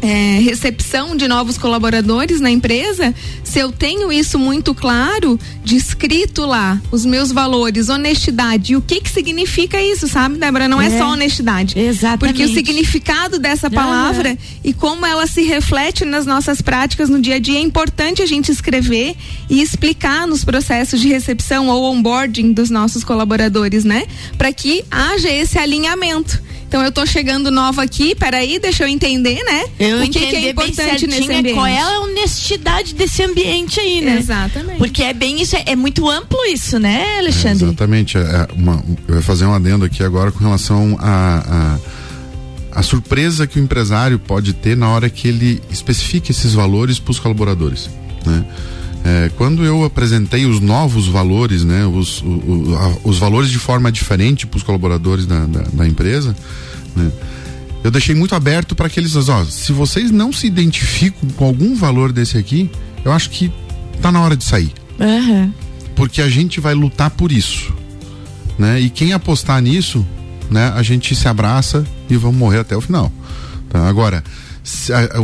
é, 0.00 0.40
recepção 0.40 1.16
de 1.16 1.26
novos 1.26 1.58
colaboradores 1.58 2.40
na 2.40 2.50
empresa, 2.50 3.14
se 3.42 3.58
eu 3.58 3.72
tenho 3.72 4.12
isso 4.12 4.38
muito 4.38 4.74
claro, 4.74 5.38
descrito 5.64 6.44
lá, 6.46 6.80
os 6.90 7.04
meus 7.04 7.32
valores, 7.32 7.88
honestidade, 7.88 8.72
e 8.72 8.76
o 8.76 8.80
que 8.80 9.00
que 9.00 9.10
significa 9.10 9.80
isso, 9.80 10.06
sabe, 10.06 10.36
Débora? 10.36 10.68
Não 10.68 10.80
é, 10.80 10.86
é 10.86 10.98
só 10.98 11.12
honestidade. 11.12 11.78
Exatamente. 11.78 12.36
Porque 12.36 12.44
o 12.44 12.54
significado 12.54 13.38
dessa 13.38 13.70
palavra 13.70 14.36
e 14.62 14.72
como 14.72 15.04
ela 15.04 15.26
se 15.26 15.42
reflete 15.42 16.04
nas 16.04 16.26
nossas 16.26 16.60
práticas 16.62 17.08
no 17.08 17.20
dia 17.20 17.36
a 17.36 17.38
dia 17.38 17.58
é 17.58 17.62
importante 17.62 18.22
a 18.22 18.26
gente 18.26 18.50
escrever 18.50 19.16
e 19.48 19.60
explicar 19.60 20.26
nos 20.26 20.44
processos 20.44 21.00
de 21.00 21.08
recepção 21.08 21.68
ou 21.68 21.92
onboarding 21.92 22.52
dos 22.52 22.70
nossos 22.70 23.02
colaboradores, 23.02 23.84
né? 23.84 24.06
Para 24.36 24.52
que 24.52 24.84
haja 24.90 25.28
esse 25.28 25.58
alinhamento. 25.58 26.40
Então 26.68 26.84
eu 26.84 26.92
tô 26.92 27.06
chegando 27.06 27.50
nova 27.50 27.82
aqui, 27.82 28.14
peraí, 28.14 28.58
deixa 28.58 28.84
eu 28.84 28.88
entender, 28.88 29.42
né? 29.42 29.64
Eu 29.80 30.02
o 30.02 30.10
que, 30.10 30.20
que 30.20 30.36
é 30.36 30.50
importante 30.50 31.06
nesse 31.06 31.32
ambiente. 31.32 31.54
Qual 31.54 31.66
é 31.66 31.80
a 31.80 32.00
honestidade 32.00 32.94
desse 32.94 33.22
ambiente 33.22 33.80
aí, 33.80 34.02
né? 34.02 34.18
Exatamente. 34.18 34.76
Porque 34.76 35.02
é 35.02 35.14
bem 35.14 35.40
isso, 35.40 35.56
é, 35.56 35.62
é 35.64 35.74
muito 35.74 36.06
amplo 36.08 36.38
isso, 36.44 36.78
né, 36.78 37.20
Alexandre? 37.20 37.64
É, 37.64 37.68
exatamente. 37.68 38.18
É 38.18 38.48
uma, 38.54 38.84
eu 39.08 39.14
vou 39.14 39.22
fazer 39.22 39.46
um 39.46 39.54
adendo 39.54 39.86
aqui 39.86 40.02
agora 40.02 40.30
com 40.30 40.40
relação 40.40 40.98
a, 41.00 41.78
a, 42.74 42.80
a 42.80 42.82
surpresa 42.82 43.46
que 43.46 43.58
o 43.58 43.62
empresário 43.62 44.18
pode 44.18 44.52
ter 44.52 44.76
na 44.76 44.90
hora 44.90 45.08
que 45.08 45.26
ele 45.26 45.62
especifica 45.70 46.30
esses 46.30 46.52
valores 46.52 46.98
para 46.98 47.12
os 47.12 47.18
colaboradores, 47.18 47.88
né? 48.26 48.44
É, 49.04 49.30
quando 49.36 49.64
eu 49.64 49.84
apresentei 49.84 50.44
os 50.44 50.60
novos 50.60 51.06
valores, 51.06 51.64
né, 51.64 51.86
os, 51.86 52.20
o, 52.20 52.26
o, 52.26 52.76
a, 52.76 53.08
os 53.08 53.18
valores 53.18 53.50
de 53.50 53.58
forma 53.58 53.90
diferente 53.90 54.46
para 54.46 54.56
os 54.56 54.62
colaboradores 54.62 55.24
da, 55.24 55.46
da, 55.46 55.62
da 55.72 55.86
empresa, 55.86 56.36
né, 56.94 57.10
eu 57.82 57.90
deixei 57.90 58.14
muito 58.14 58.34
aberto 58.34 58.74
para 58.74 58.88
que 58.88 58.98
eles, 58.98 59.14
ó, 59.16 59.44
se 59.44 59.72
vocês 59.72 60.10
não 60.10 60.32
se 60.32 60.46
identificam 60.46 61.28
com 61.30 61.44
algum 61.44 61.74
valor 61.74 62.12
desse 62.12 62.36
aqui, 62.36 62.70
eu 63.04 63.12
acho 63.12 63.30
que 63.30 63.52
tá 64.02 64.10
na 64.10 64.20
hora 64.20 64.36
de 64.36 64.44
sair. 64.44 64.72
Uhum. 64.98 65.52
Porque 65.94 66.20
a 66.20 66.28
gente 66.28 66.60
vai 66.60 66.74
lutar 66.74 67.10
por 67.10 67.32
isso, 67.32 67.72
né? 68.58 68.80
E 68.80 68.90
quem 68.90 69.12
apostar 69.12 69.62
nisso, 69.62 70.06
né, 70.50 70.72
a 70.74 70.82
gente 70.82 71.14
se 71.14 71.26
abraça 71.28 71.86
e 72.10 72.16
vamos 72.16 72.36
morrer 72.36 72.58
até 72.58 72.76
o 72.76 72.80
final. 72.80 73.12
Tá? 73.70 73.88
Agora, 73.88 74.24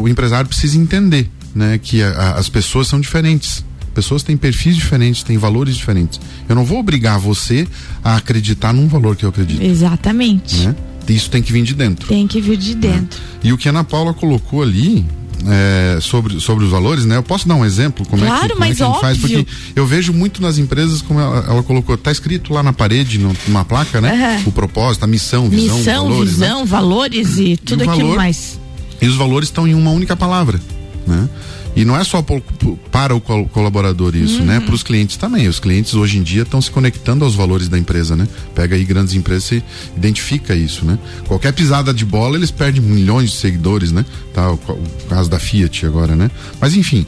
o 0.01 0.09
empresário 0.09 0.49
precisa 0.49 0.79
entender 0.79 1.29
né, 1.55 1.79
que 1.79 2.03
a, 2.03 2.11
a, 2.11 2.39
as 2.39 2.49
pessoas 2.49 2.89
são 2.89 3.01
diferentes. 3.01 3.65
Pessoas 3.95 4.25
têm 4.25 4.37
perfis 4.37 4.75
diferentes, 4.75 5.23
têm 5.23 5.39
valores 5.39 5.77
diferentes. 5.77 6.21
Eu 6.49 6.57
não 6.57 6.65
vou 6.65 6.81
obrigar 6.81 7.19
você 7.19 7.67
a 8.03 8.17
acreditar 8.17 8.73
num 8.73 8.89
valor 8.89 9.15
que 9.15 9.25
eu 9.25 9.29
acredito. 9.29 9.63
Exatamente. 9.63 10.67
Né? 10.67 10.75
Isso 11.09 11.31
tem 11.31 11.41
que 11.41 11.53
vir 11.53 11.63
de 11.63 11.75
dentro. 11.75 12.09
Tem 12.09 12.27
que 12.27 12.41
vir 12.41 12.57
de 12.57 12.75
dentro. 12.75 13.21
Né? 13.21 13.41
E 13.45 13.53
o 13.53 13.59
que 13.59 13.69
a 13.69 13.71
Ana 13.71 13.85
Paula 13.85 14.13
colocou 14.13 14.63
ali, 14.63 15.07
é, 15.47 15.99
sobre, 16.01 16.41
sobre 16.41 16.65
os 16.65 16.71
valores, 16.71 17.05
né? 17.05 17.17
Eu 17.17 17.23
posso 17.23 17.47
dar 17.47 17.55
um 17.55 17.65
exemplo 17.65 18.07
como 18.07 18.25
claro, 18.25 18.37
é 18.37 18.43
que, 18.43 18.49
como 18.49 18.61
mas 18.61 18.71
é 18.71 18.75
que 18.75 18.83
a 18.83 18.87
gente 18.87 19.01
faz? 19.01 19.19
Porque 19.19 19.47
eu 19.77 19.87
vejo 19.87 20.13
muito 20.13 20.41
nas 20.41 20.59
empresas, 20.59 21.03
como 21.03 21.21
ela, 21.21 21.45
ela 21.49 21.63
colocou, 21.63 21.97
tá 21.97 22.11
escrito 22.11 22.53
lá 22.53 22.63
na 22.63 22.73
parede, 22.73 23.19
numa 23.19 23.65
placa, 23.65 24.01
né? 24.01 24.41
Uhum. 24.43 24.49
O 24.49 24.53
propósito, 24.53 25.05
a 25.05 25.07
missão, 25.07 25.49
visão, 25.49 25.79
missão, 25.79 26.09
valores. 26.09 26.33
Visão, 26.33 26.61
né? 26.61 26.67
valores 26.67 27.39
e 27.39 27.57
tudo 27.57 27.85
e 27.85 27.89
aquilo 27.89 28.09
valor, 28.09 28.17
mais. 28.17 28.59
E 29.01 29.07
os 29.07 29.17
valores 29.17 29.49
estão 29.49 29.67
em 29.69 29.75
uma 29.75 29.91
única 29.91 30.17
palavra, 30.17 30.61
né? 31.07 31.29
E 31.77 31.85
não 31.85 31.97
é 31.97 32.05
só 32.05 32.23
para 32.23 33.15
o 33.15 33.21
colaborador 33.21 34.15
isso, 34.15 34.43
né? 34.43 34.55
uhum. 34.55 34.61
né? 34.61 34.61
Para 34.61 34.75
os 34.75 34.83
clientes 34.83 35.17
também. 35.17 35.49
Os 35.49 35.59
clientes 35.59 35.95
hoje 35.95 36.19
em 36.19 36.23
dia 36.23 36.43
estão 36.43 36.63
se 36.63 36.71
conectando 36.71 37.25
aos 37.25 37.35
valores 37.35 37.69
da 37.69 37.77
empresa, 37.77 38.15
né? 38.15 38.29
Pega 38.55 38.77
aí 38.77 38.85
grandes 38.85 39.15
empresas 39.15 39.51
e 39.51 39.63
identifica 39.97 40.55
isso, 40.55 40.85
né? 40.85 40.99
Qualquer 41.27 41.53
pisada 41.53 41.93
de 41.93 42.05
bola 42.05 42.37
eles 42.37 42.53
perdem 42.53 42.81
milhões 42.81 43.31
de 43.31 43.37
seguidores, 43.37 43.91
né? 43.91 44.05
Tá, 44.33 44.51
o, 44.51 44.55
o 44.55 45.09
caso 45.09 45.29
da 45.29 45.41
Fiat 45.41 45.85
agora, 45.85 46.15
né? 46.15 46.31
Mas 46.61 46.77
enfim, 46.77 47.05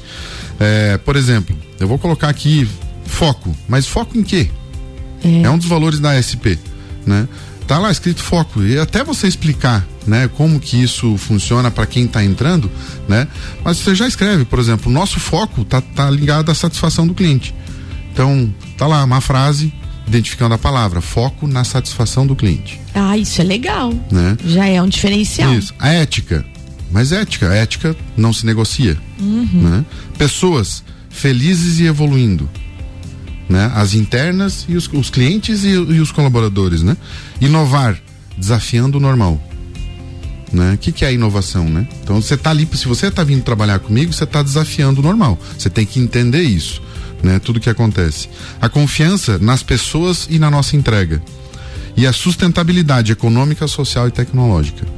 é, 0.58 0.98
por 0.98 1.14
exemplo, 1.14 1.56
eu 1.78 1.86
vou 1.86 1.98
colocar 1.98 2.28
aqui 2.28 2.68
foco, 3.04 3.56
mas 3.68 3.86
foco 3.86 4.18
em 4.18 4.24
quê? 4.24 4.50
É, 5.24 5.42
é 5.42 5.50
um 5.50 5.58
dos 5.58 5.68
valores 5.68 6.00
da 6.00 6.20
SP, 6.20 6.58
né? 7.06 7.28
Tá 7.66 7.78
lá 7.78 7.90
escrito 7.90 8.23
foco 8.23 8.62
e 8.62 8.78
até 8.78 9.02
você 9.02 9.26
explicar, 9.26 9.85
né, 10.06 10.28
como 10.28 10.61
que 10.61 10.80
isso 10.80 11.16
funciona 11.16 11.68
para 11.68 11.85
quem 11.85 12.04
está 12.04 12.25
entrando, 12.25 12.70
né? 13.08 13.26
Mas 13.64 13.78
você 13.78 13.92
já 13.92 14.06
escreve, 14.06 14.44
por 14.44 14.61
exemplo, 14.61 14.88
o 14.88 14.94
nosso 14.94 15.18
foco 15.18 15.64
tá, 15.64 15.80
tá 15.80 16.08
ligado 16.08 16.50
à 16.50 16.54
satisfação 16.54 17.06
do 17.06 17.12
cliente. 17.12 17.52
Então, 18.12 18.54
tá 18.78 18.87
lá 18.87 19.02
uma 19.02 19.20
frase 19.20 19.73
identificando 20.06 20.54
a 20.54 20.58
palavra, 20.58 21.00
foco 21.00 21.49
na 21.49 21.64
satisfação 21.64 22.25
do 22.25 22.37
cliente. 22.37 22.80
Ah, 22.94 23.18
isso 23.18 23.40
é 23.40 23.44
legal. 23.44 23.92
Né? 24.12 24.37
Já 24.46 24.66
é 24.66 24.80
um 24.80 24.88
diferencial. 24.88 25.52
Isso. 25.52 25.75
A 25.78 25.88
ética. 25.88 26.44
Mas 26.90 27.11
ética, 27.11 27.50
a 27.50 27.54
ética 27.54 27.96
não 28.16 28.32
se 28.32 28.46
negocia. 28.46 28.96
Uhum. 29.18 29.49
Né? 29.52 29.85
Pessoas 30.16 30.85
felizes 31.11 31.80
e 31.80 31.87
evoluindo 31.87 32.49
né? 33.48 33.70
As 33.74 33.94
internas 33.94 34.64
e 34.68 34.76
os, 34.76 34.88
os 34.92 35.10
clientes 35.10 35.64
e, 35.64 35.68
e, 35.68 36.00
os 36.00 36.10
colaboradores, 36.10 36.82
né? 36.82 36.96
Inovar, 37.40 37.98
desafiando 38.36 38.98
o 38.98 39.00
normal. 39.00 39.40
Né? 40.52 40.74
O 40.74 40.78
que, 40.78 40.92
que 40.92 41.04
é 41.04 41.12
inovação, 41.12 41.68
né? 41.68 41.86
Então 42.02 42.20
você 42.20 42.34
está 42.34 42.50
ali, 42.50 42.68
se 42.74 42.86
você 42.86 43.08
está 43.08 43.24
vindo 43.24 43.42
trabalhar 43.42 43.78
comigo, 43.78 44.12
você 44.12 44.24
está 44.24 44.42
desafiando 44.42 45.00
o 45.00 45.02
normal. 45.02 45.38
Você 45.58 45.68
tem 45.68 45.84
que 45.84 46.00
entender 46.00 46.42
isso, 46.42 46.82
né? 47.22 47.38
Tudo 47.38 47.60
que 47.60 47.70
acontece. 47.70 48.28
A 48.60 48.68
confiança 48.68 49.38
nas 49.38 49.62
pessoas 49.62 50.26
e 50.30 50.38
na 50.38 50.50
nossa 50.50 50.76
entrega. 50.76 51.22
E 51.96 52.06
a 52.06 52.12
sustentabilidade 52.12 53.12
econômica, 53.12 53.66
social 53.66 54.06
e 54.06 54.10
tecnológica. 54.10 54.95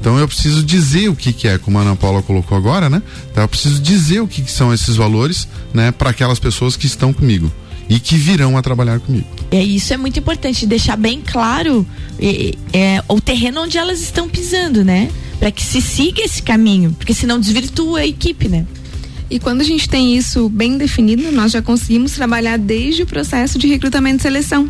Então 0.00 0.18
eu 0.18 0.28
preciso 0.28 0.62
dizer 0.62 1.08
o 1.08 1.16
que, 1.16 1.32
que 1.32 1.48
é, 1.48 1.58
como 1.58 1.78
a 1.78 1.82
Ana 1.82 1.96
Paula 1.96 2.22
colocou 2.22 2.56
agora, 2.56 2.88
né? 2.88 3.02
Então 3.30 3.42
eu 3.42 3.48
preciso 3.48 3.80
dizer 3.80 4.20
o 4.20 4.28
que, 4.28 4.42
que 4.42 4.50
são 4.50 4.72
esses 4.72 4.96
valores, 4.96 5.48
né, 5.74 5.90
para 5.90 6.10
aquelas 6.10 6.38
pessoas 6.38 6.76
que 6.76 6.86
estão 6.86 7.12
comigo 7.12 7.50
e 7.88 8.00
que 8.00 8.16
virão 8.16 8.56
a 8.56 8.62
trabalhar 8.62 8.98
comigo. 9.00 9.26
É 9.50 9.62
isso 9.62 9.92
é 9.92 9.96
muito 9.96 10.18
importante 10.18 10.66
deixar 10.66 10.96
bem 10.96 11.20
claro 11.20 11.86
é, 12.18 12.54
é, 12.72 13.02
o 13.08 13.20
terreno 13.20 13.62
onde 13.62 13.78
elas 13.78 14.00
estão 14.00 14.28
pisando, 14.28 14.84
né? 14.84 15.10
Para 15.38 15.50
que 15.50 15.62
se 15.62 15.80
siga 15.80 16.22
esse 16.22 16.42
caminho, 16.42 16.92
porque 16.98 17.14
senão 17.14 17.38
desvirtua 17.38 18.00
a 18.00 18.06
equipe, 18.06 18.48
né? 18.48 18.66
E 19.28 19.38
quando 19.38 19.60
a 19.60 19.64
gente 19.64 19.88
tem 19.88 20.16
isso 20.16 20.48
bem 20.48 20.78
definido, 20.78 21.32
nós 21.32 21.52
já 21.52 21.60
conseguimos 21.60 22.12
trabalhar 22.12 22.56
desde 22.58 23.02
o 23.02 23.06
processo 23.06 23.58
de 23.58 23.66
recrutamento 23.66 24.18
e 24.18 24.22
seleção. 24.22 24.68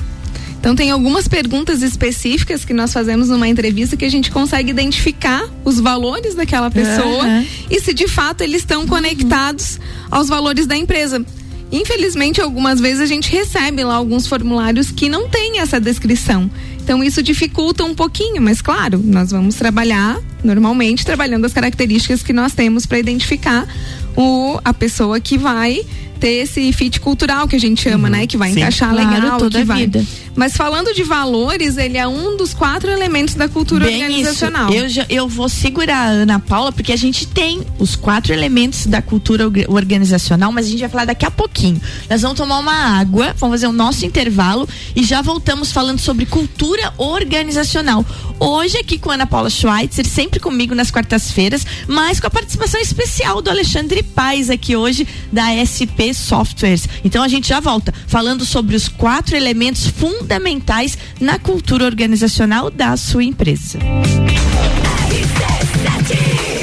Então 0.66 0.75
tem 0.75 0.90
algumas 0.90 1.28
perguntas 1.28 1.80
específicas 1.80 2.64
que 2.64 2.75
nós 2.75 2.92
fazemos 2.92 3.28
numa 3.28 3.46
entrevista 3.46 3.96
que 3.96 4.04
a 4.04 4.08
gente 4.08 4.32
consegue 4.32 4.68
identificar 4.68 5.49
os 5.64 5.78
valores 5.78 6.35
daquela 6.35 6.68
pessoa 6.73 7.25
uhum. 7.25 7.46
e 7.70 7.80
se 7.80 7.94
de 7.94 8.08
fato 8.08 8.40
eles 8.40 8.62
estão 8.62 8.85
conectados 8.85 9.78
aos 10.11 10.26
valores 10.26 10.66
da 10.66 10.76
empresa. 10.76 11.25
Infelizmente, 11.70 12.40
algumas 12.40 12.80
vezes 12.80 13.00
a 13.00 13.06
gente 13.06 13.30
recebe 13.30 13.85
lá 13.85 13.94
alguns 13.94 14.26
formulários 14.26 14.90
que 14.90 15.08
não 15.08 15.28
tem 15.28 15.61
essa 15.61 15.78
descrição. 15.78 16.50
Então 16.82 17.04
isso 17.04 17.23
dificulta 17.23 17.85
um 17.85 17.94
pouquinho, 17.94 18.42
mas 18.42 18.61
claro, 18.61 18.99
nós 18.99 19.30
vamos 19.30 19.54
trabalhar 19.54 20.20
normalmente 20.42 21.04
trabalhando 21.04 21.44
as 21.44 21.52
características 21.52 22.25
que 22.25 22.32
nós 22.32 22.54
temos 22.54 22.87
para 22.87 22.99
identificar 22.99 23.68
o, 24.16 24.58
a 24.64 24.75
pessoa 24.75 25.20
que 25.20 25.38
vai 25.38 25.87
ter 26.16 26.42
esse 26.42 26.73
fit 26.73 27.00
cultural 27.00 27.46
que 27.46 27.56
a 27.56 27.61
gente 27.61 27.82
chama, 27.82 28.08
uhum. 28.08 28.14
né? 28.14 28.26
Que 28.26 28.37
vai 28.37 28.50
Sim, 28.50 28.61
encaixar 28.61 28.90
claro, 28.92 29.11
legal, 29.11 29.38
toda 29.38 29.58
que 29.58 29.64
vai. 29.64 29.80
Vida. 29.80 30.04
Mas 30.35 30.54
falando 30.54 30.92
de 30.92 31.02
valores, 31.02 31.76
ele 31.78 31.96
é 31.96 32.06
um 32.06 32.37
dos 32.37 32.52
quatro 32.52 32.90
elementos 32.90 33.35
da 33.35 33.49
cultura 33.49 33.87
Bem 33.87 34.02
organizacional. 34.02 34.70
Eu, 34.70 34.88
já, 34.88 35.06
eu 35.08 35.26
vou 35.28 35.49
segurar 35.49 35.96
a 35.96 36.08
Ana 36.08 36.38
Paula, 36.38 36.73
porque 36.73 36.92
a 36.92 36.96
gente 36.96 37.26
tem 37.26 37.62
os 37.78 37.96
quatro 37.96 38.32
elementos 38.32 38.87
da 38.87 39.00
cultura 39.00 39.44
organizacional, 39.68 40.52
mas 40.52 40.66
a 40.66 40.68
gente 40.68 40.80
vai 40.80 40.88
falar 40.88 41.04
daqui 41.06 41.25
a 41.25 41.30
pouquinho. 41.30 41.80
Nós 42.08 42.23
vamos 42.23 42.37
tomar 42.37 42.58
uma 42.58 42.99
água, 42.99 43.35
vamos 43.38 43.54
fazer 43.54 43.66
o 43.66 43.73
nosso 43.73 44.04
intervalo 44.04 44.68
e 44.94 45.02
já 45.02 45.23
voltamos 45.23 45.73
falando 45.73 45.99
sobre 45.99 46.26
cultura 46.26 46.92
organizacional. 46.99 48.04
Hoje 48.38 48.76
aqui 48.76 48.99
com 48.99 49.11
a 49.11 49.14
Ana 49.14 49.26
Paula 49.26 49.49
Schweitzer, 49.49 50.06
sempre 50.06 50.38
comigo 50.38 50.75
nas 50.75 50.90
quartas-feiras, 50.90 51.66
mas 51.88 52.20
com 52.20 52.26
a 52.26 52.30
participação 52.30 52.78
especial 52.78 53.40
do 53.40 53.49
Alexandre 53.49 54.02
Paz 54.02 54.50
aqui 54.50 54.76
hoje 54.76 55.08
da 55.32 55.46
SP 55.64 56.05
Softwares. 56.14 56.88
Então 57.04 57.22
a 57.22 57.28
gente 57.28 57.48
já 57.48 57.60
volta 57.60 57.92
falando 58.06 58.44
sobre 58.44 58.76
os 58.76 58.88
quatro 58.88 59.36
elementos 59.36 59.86
fundamentais 59.86 60.96
na 61.20 61.38
cultura 61.38 61.84
organizacional 61.84 62.70
da 62.70 62.96
sua 62.96 63.25
empresa. 63.25 63.78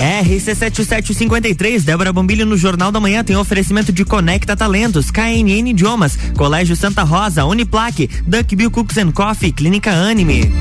RC7753, 0.03 1.81
Débora 1.81 2.12
Bombilho 2.12 2.45
no 2.45 2.57
Jornal 2.57 2.91
da 2.91 3.00
Manhã 3.00 3.23
tem 3.23 3.38
oferecimento 3.38 3.91
de 3.93 4.03
Conecta 4.03 4.55
Talentos, 4.55 5.09
KNN 5.09 5.69
Idiomas, 5.69 6.17
Colégio 6.35 6.75
Santa 6.75 7.03
Rosa, 7.03 7.45
Uniplaque, 7.45 8.09
Duckbill 8.27 8.69
Cooks 8.69 8.97
and 8.97 9.12
Coffee, 9.12 9.53
Clínica 9.53 9.91
Anime. 9.91 10.51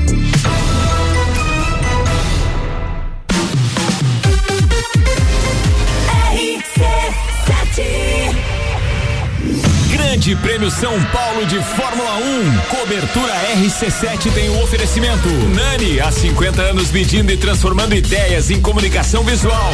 São 10.71 11.03
Paulo 11.11 11.45
de 11.45 11.61
Fórmula 11.61 12.15
1. 12.15 12.57
Cobertura 12.69 13.33
RC7 13.57 14.31
tem 14.33 14.47
o 14.47 14.53
um 14.53 14.63
oferecimento. 14.63 15.27
Nani, 15.53 15.99
há 15.99 16.09
50 16.09 16.61
anos 16.61 16.91
medindo 16.91 17.29
e 17.29 17.35
transformando 17.35 17.93
ideias 17.93 18.49
em 18.49 18.61
comunicação 18.61 19.21
visual. 19.25 19.73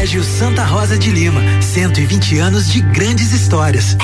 Colégio 0.00 0.24
Santa 0.24 0.64
Rosa 0.64 0.96
de 0.96 1.10
Lima, 1.10 1.42
120 1.60 2.38
anos 2.38 2.72
de 2.72 2.80
grandes 2.80 3.34
histórias. 3.34 3.94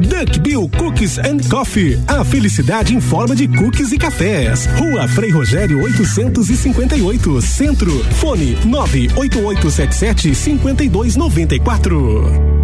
Duck 0.00 0.38
Bill 0.38 0.70
Cookies 0.78 1.18
and 1.18 1.38
Coffee. 1.50 1.98
A 2.06 2.24
felicidade 2.24 2.94
em 2.94 3.00
forma 3.00 3.34
de 3.34 3.48
cookies 3.48 3.90
e 3.90 3.98
cafés. 3.98 4.68
Rua 4.78 5.08
Frei 5.08 5.32
Rogério 5.32 5.82
858, 5.82 7.42
Centro. 7.42 7.90
Fone 8.14 8.56
98877 8.64 10.32
5294 10.32 12.63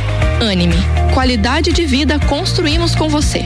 Anime. 0.41 0.75
Qualidade 1.13 1.71
de 1.71 1.85
vida 1.85 2.17
construímos 2.19 2.95
com 2.95 3.07
você. 3.07 3.45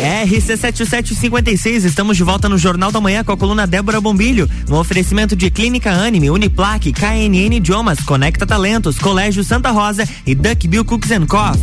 RC7756, 0.00 1.84
estamos 1.84 2.16
de 2.16 2.22
volta 2.22 2.48
no 2.48 2.56
Jornal 2.56 2.90
da 2.90 3.00
Manhã 3.00 3.22
com 3.22 3.32
a 3.32 3.36
coluna 3.36 3.66
Débora 3.66 4.00
Bombilho, 4.00 4.48
no 4.68 4.78
oferecimento 4.78 5.36
de 5.36 5.50
Clínica 5.50 5.90
Anime, 5.90 6.30
Uniplaque, 6.30 6.92
KNN 6.92 7.56
Idiomas, 7.56 8.00
Conecta 8.00 8.46
Talentos, 8.46 8.98
Colégio 8.98 9.44
Santa 9.44 9.70
Rosa 9.70 10.08
e 10.26 10.34
Duck 10.34 10.66
Bill 10.68 10.84
Cooks 10.84 11.10
and 11.10 11.26
Coffee. 11.26 11.60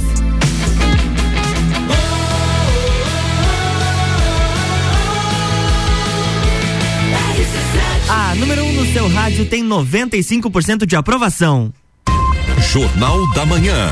A 8.10 8.36
número 8.36 8.63
1 8.63 8.69
um 8.69 8.73
no 8.73 8.93
seu 8.93 9.08
rádio 9.08 9.45
tem 9.45 9.63
95% 9.63 10.86
de 10.86 10.95
aprovação. 10.95 11.73
Jornal 12.71 13.34
da 13.34 13.45
Manhã. 13.45 13.91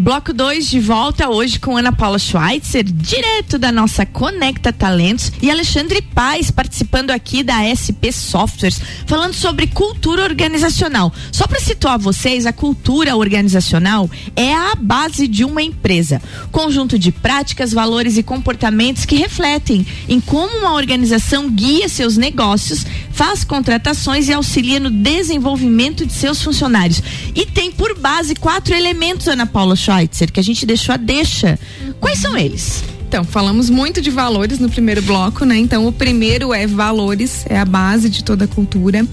Bloco 0.00 0.32
2 0.32 0.70
de 0.70 0.78
volta 0.78 1.28
hoje 1.28 1.58
com 1.58 1.76
Ana 1.76 1.90
Paula 1.90 2.20
Schweitzer, 2.20 2.84
direto 2.84 3.58
da 3.58 3.72
nossa 3.72 4.06
Conecta 4.06 4.72
Talentos, 4.72 5.32
e 5.42 5.50
Alexandre 5.50 6.00
Paz 6.00 6.52
participando 6.52 7.10
aqui 7.10 7.42
da 7.42 7.64
SP 7.66 8.12
Softwares, 8.12 8.80
falando 9.08 9.34
sobre 9.34 9.66
cultura 9.66 10.22
organizacional. 10.22 11.12
Só 11.32 11.48
para 11.48 11.58
situar 11.58 11.98
vocês, 11.98 12.46
a 12.46 12.52
cultura 12.52 13.16
organizacional 13.16 14.08
é 14.36 14.54
a 14.54 14.76
base 14.76 15.26
de 15.26 15.44
uma 15.44 15.62
empresa, 15.62 16.22
conjunto 16.52 16.96
de 16.96 17.10
práticas, 17.10 17.72
valores 17.72 18.16
e 18.16 18.22
comportamentos 18.22 19.04
que 19.04 19.16
refletem 19.16 19.84
em 20.08 20.20
como 20.20 20.58
uma 20.58 20.74
organização 20.74 21.50
guia 21.50 21.88
seus 21.88 22.16
negócios, 22.16 22.86
faz 23.10 23.42
contratações 23.42 24.28
e 24.28 24.32
auxilia 24.32 24.78
no 24.78 24.90
desenvolvimento 24.90 26.06
de 26.06 26.12
seus 26.12 26.40
funcionários. 26.40 27.02
E 27.34 27.44
tem 27.44 27.72
por 27.72 27.98
base 27.98 28.36
quatro 28.36 28.72
elementos, 28.76 29.26
Ana 29.26 29.44
Paula 29.44 29.74
Schweitzer 29.74 29.87
Schweitzer, 29.88 30.30
que 30.30 30.38
a 30.38 30.42
gente 30.42 30.66
deixou 30.66 30.92
a 30.92 30.98
deixa. 30.98 31.58
Quais 31.98 32.18
são 32.18 32.36
eles? 32.36 32.84
Então, 33.08 33.24
falamos 33.24 33.70
muito 33.70 34.02
de 34.02 34.10
valores 34.10 34.58
no 34.58 34.68
primeiro 34.68 35.00
bloco, 35.00 35.46
né? 35.46 35.56
Então, 35.56 35.86
o 35.86 35.92
primeiro 35.92 36.52
é 36.52 36.66
valores, 36.66 37.46
é 37.48 37.58
a 37.58 37.64
base 37.64 38.10
de 38.10 38.22
toda 38.22 38.44
a 38.44 38.48
cultura. 38.48 39.06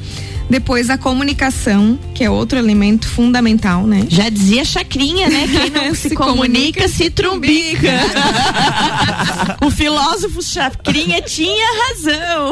Depois 0.49 0.89
a 0.89 0.97
comunicação, 0.97 1.97
que 2.13 2.23
é 2.23 2.29
outro 2.29 2.59
elemento 2.59 3.07
fundamental, 3.07 3.87
né? 3.87 4.05
Já 4.09 4.29
dizia 4.29 4.65
Chacrinha, 4.65 5.29
né? 5.29 5.47
Quem 5.47 5.69
não 5.69 5.95
se, 5.95 6.09
se 6.09 6.15
comunica, 6.15 6.43
comunica, 6.43 6.87
se 6.89 7.09
trumbica. 7.09 7.91
o 9.65 9.71
filósofo 9.71 10.43
Chacrinha 10.43 11.21
tinha 11.21 11.65
razão. 11.87 12.51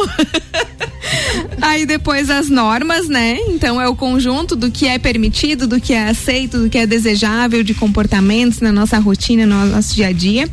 Aí 1.61 1.85
depois 1.85 2.29
as 2.29 2.49
normas, 2.49 3.07
né? 3.07 3.37
Então 3.47 3.79
é 3.79 3.87
o 3.87 3.95
conjunto 3.95 4.55
do 4.55 4.71
que 4.71 4.87
é 4.87 4.97
permitido, 4.97 5.67
do 5.67 5.79
que 5.79 5.93
é 5.93 6.09
aceito, 6.09 6.59
do 6.59 6.69
que 6.69 6.77
é 6.77 6.85
desejável 6.85 7.63
de 7.63 7.73
comportamentos 7.73 8.59
na 8.59 8.71
nossa 8.71 8.97
rotina, 8.99 9.45
no 9.45 9.65
nosso 9.65 9.95
dia 9.95 10.07
a 10.07 10.11
dia. 10.11 10.49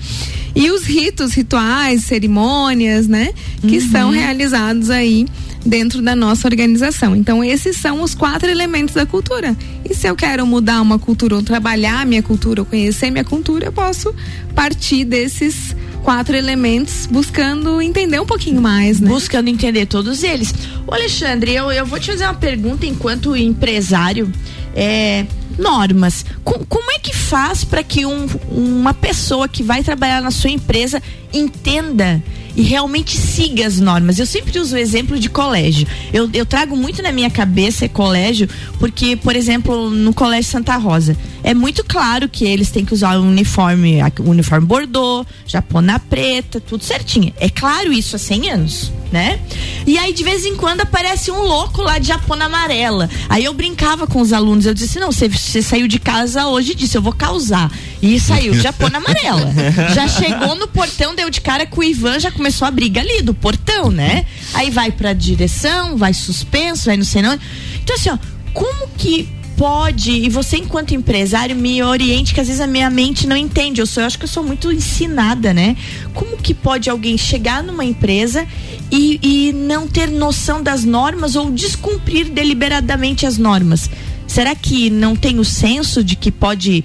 E 0.55 0.71
os 0.71 0.85
ritos, 0.85 1.33
rituais, 1.33 2.05
cerimônias, 2.05 3.07
né? 3.07 3.33
Que 3.61 3.79
uhum. 3.79 3.91
são 3.91 4.11
realizados 4.11 4.91
aí 4.91 5.27
dentro 5.65 6.03
da 6.03 6.17
nossa 6.17 6.49
organização. 6.49 7.15
Então, 7.15 7.45
esses 7.45 7.77
são 7.77 8.03
os 8.03 8.15
quatro 8.15 8.49
elementos 8.49 8.95
da 8.95 9.07
cultura. 9.07 9.57
E 9.89 9.95
se 9.95 10.07
eu 10.07 10.17
quero 10.17 10.47
mudar 10.47 10.81
uma 10.81 10.99
cultura, 10.99 11.37
ou 11.37 11.43
trabalhar 11.43 12.05
minha 12.07 12.23
cultura, 12.23 12.63
ou 12.63 12.67
conhecer 12.67 13.11
minha 13.11 13.25
cultura, 13.25 13.67
eu 13.67 13.73
posso 13.73 14.15
partir 14.55 15.05
desses 15.05 15.77
quatro 16.03 16.37
elementos 16.37 17.07
buscando 17.07 17.81
entender 17.81 18.21
um 18.21 18.27
pouquinho 18.27 18.61
mais, 18.61 19.01
né? 19.01 19.09
Buscando 19.09 19.49
entender 19.49 19.87
todos 19.87 20.23
eles. 20.23 20.53
Ô 20.87 20.95
Alexandre, 20.95 21.55
eu, 21.55 21.71
eu 21.71 21.87
vou 21.87 21.99
te 22.01 22.11
fazer 22.11 22.25
uma 22.25 22.35
pergunta 22.35 22.87
enquanto 22.87 23.37
empresário. 23.37 24.31
É, 24.75 25.27
normas. 25.59 26.25
Com, 26.43 26.65
como 26.65 26.91
é 26.91 26.99
que 26.99 27.15
faz 27.15 27.65
para 27.65 27.83
que 27.83 28.07
um, 28.07 28.27
uma 28.51 28.95
pessoa 28.95 29.49
que 29.49 29.63
vai 29.63 29.83
trabalhar 29.83 30.23
na 30.23 30.31
sua 30.31 30.51
empresa 30.51 31.03
entenda 31.33 32.23
e 32.57 32.63
realmente 32.63 33.17
siga 33.17 33.67
as 33.67 33.79
normas. 33.79 34.19
Eu 34.19 34.27
sempre 34.27 34.59
uso 34.59 34.75
o 34.75 34.79
exemplo 34.79 35.19
de 35.19 35.29
colégio. 35.29 35.87
Eu, 36.13 36.29
eu 36.33 36.47
trago 36.47 36.77
muito 36.77 37.03
na 37.03 37.13
minha 37.13 37.31
cabeça 37.31 37.89
colégio, 37.89 38.49
porque, 38.79 39.17
por 39.17 39.37
exemplo, 39.37 39.91
no 39.91 40.13
Colégio 40.15 40.51
Santa 40.51 40.77
Rosa, 40.77 41.17
é 41.43 41.55
muito 41.55 41.85
claro 41.85 42.29
que 42.29 42.45
eles 42.45 42.71
têm 42.71 42.85
que 42.85 42.95
usar 42.95 43.19
o 43.19 43.23
uniforme, 43.23 43.99
o 44.21 44.31
uniforme 44.31 44.67
bordô, 44.67 45.25
japona 45.47 45.99
preta, 45.99 46.61
tudo 46.61 46.85
certinho. 46.85 47.33
É 47.39 47.49
claro 47.49 47.93
isso 47.93 48.17
há 48.17 48.19
100 48.19 48.51
anos, 48.51 48.93
né? 49.13 49.41
E 49.87 49.99
aí, 49.99 50.13
de 50.13 50.23
vez 50.23 50.45
em 50.45 50.57
quando, 50.57 50.83
aparece 50.83 51.31
um 51.31 51.41
louco 51.43 51.83
lá 51.83 51.99
de 51.99 52.09
japona 52.09 52.47
amarela. 52.47 53.09
Aí 53.29 53.45
eu 53.45 53.53
brincava 53.53 54.07
com 54.07 54.21
os 54.21 54.33
alunos, 54.33 54.67
eu 54.67 54.75
disse, 54.75 54.99
não, 54.99 55.11
você, 55.11 55.29
você 55.29 55.63
saiu 55.63 55.89
de 55.89 55.99
casa 55.99 56.47
hoje 56.47 56.73
e 56.73 56.75
disse, 56.75 56.97
eu 56.97 57.03
vou 57.03 57.13
causar. 57.13 57.71
E 58.03 58.19
saiu 58.19 58.53
de 58.53 58.61
japona 58.61 58.99
amarela. 58.99 59.53
Já 59.95 60.09
chegou 60.09 60.55
no 60.55 60.69
portão, 60.69 61.15
deu 61.15 61.29
de 61.29 61.41
cara 61.41 61.67
com 61.67 61.81
o 61.81 61.85
Ivan, 61.85 62.19
já 62.19 62.31
começou 62.31 62.67
a 62.67 62.71
briga 62.71 63.01
ali 63.01 63.23
do 63.23 63.35
portão, 63.35 63.91
né? 63.91 64.25
Aí 64.55 64.71
vai 64.71 64.91
pra 64.91 65.13
direção, 65.13 65.97
vai 65.97 66.15
suspenso, 66.15 66.87
vai 66.87 66.97
não 66.97 67.05
sei 67.05 67.23
não. 67.23 67.39
Então 67.83 67.97
assim, 67.97 68.11
ó, 68.11 68.19
como 68.53 68.89
que 68.97 69.29
pode, 69.61 70.11
e 70.13 70.31
você 70.31 70.57
enquanto 70.57 70.95
empresário 70.95 71.55
me 71.55 71.83
oriente, 71.83 72.33
que 72.33 72.41
às 72.41 72.47
vezes 72.47 72.63
a 72.63 72.67
minha 72.67 72.89
mente 72.89 73.27
não 73.27 73.37
entende, 73.37 73.83
eu 73.83 73.87
sou, 73.87 74.03
eu 74.03 74.07
acho 74.07 74.19
que 74.19 74.25
eu 74.25 74.29
sou 74.29 74.43
muito 74.43 74.73
ensinada, 74.73 75.53
né? 75.53 75.77
Como 76.15 76.39
que 76.39 76.55
pode 76.55 76.89
alguém 76.89 77.19
chegar 77.19 77.63
numa 77.63 77.85
empresa 77.85 78.47
e, 78.91 79.21
e 79.23 79.53
não 79.53 79.87
ter 79.87 80.11
noção 80.11 80.63
das 80.63 80.83
normas 80.83 81.37
ou 81.37 81.51
descumprir 81.51 82.31
deliberadamente 82.31 83.27
as 83.27 83.37
normas? 83.37 83.91
Será 84.27 84.55
que 84.55 84.89
não 84.89 85.15
tem 85.15 85.39
o 85.39 85.45
senso 85.45 86.03
de 86.03 86.17
que 86.17 86.33
pode 86.33 86.83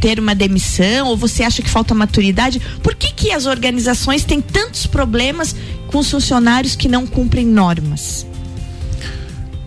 ter 0.00 0.18
uma 0.18 0.34
demissão 0.34 1.06
ou 1.06 1.16
você 1.16 1.44
acha 1.44 1.62
que 1.62 1.70
falta 1.70 1.94
maturidade? 1.94 2.60
Por 2.82 2.96
que, 2.96 3.12
que 3.14 3.30
as 3.30 3.46
organizações 3.46 4.24
têm 4.24 4.40
tantos 4.40 4.88
problemas 4.88 5.54
com 5.86 5.98
os 5.98 6.10
funcionários 6.10 6.74
que 6.74 6.88
não 6.88 7.06
cumprem 7.06 7.46
normas? 7.46 8.26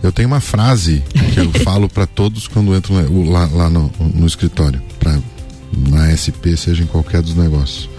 Eu 0.01 0.11
tenho 0.11 0.27
uma 0.27 0.39
frase 0.39 1.03
que 1.33 1.39
eu 1.39 1.51
falo 1.63 1.89
para 1.89 2.07
todos 2.07 2.47
quando 2.47 2.75
entro 2.75 2.93
lá, 3.29 3.45
lá 3.45 3.69
no, 3.69 3.91
no, 3.99 4.25
escritório, 4.25 4.81
pra, 4.99 5.17
na 5.89 6.15
SP, 6.15 6.55
seja 6.55 6.83
em 6.83 6.87
qualquer 6.87 7.21
dos 7.21 7.35
negócios. 7.35 7.89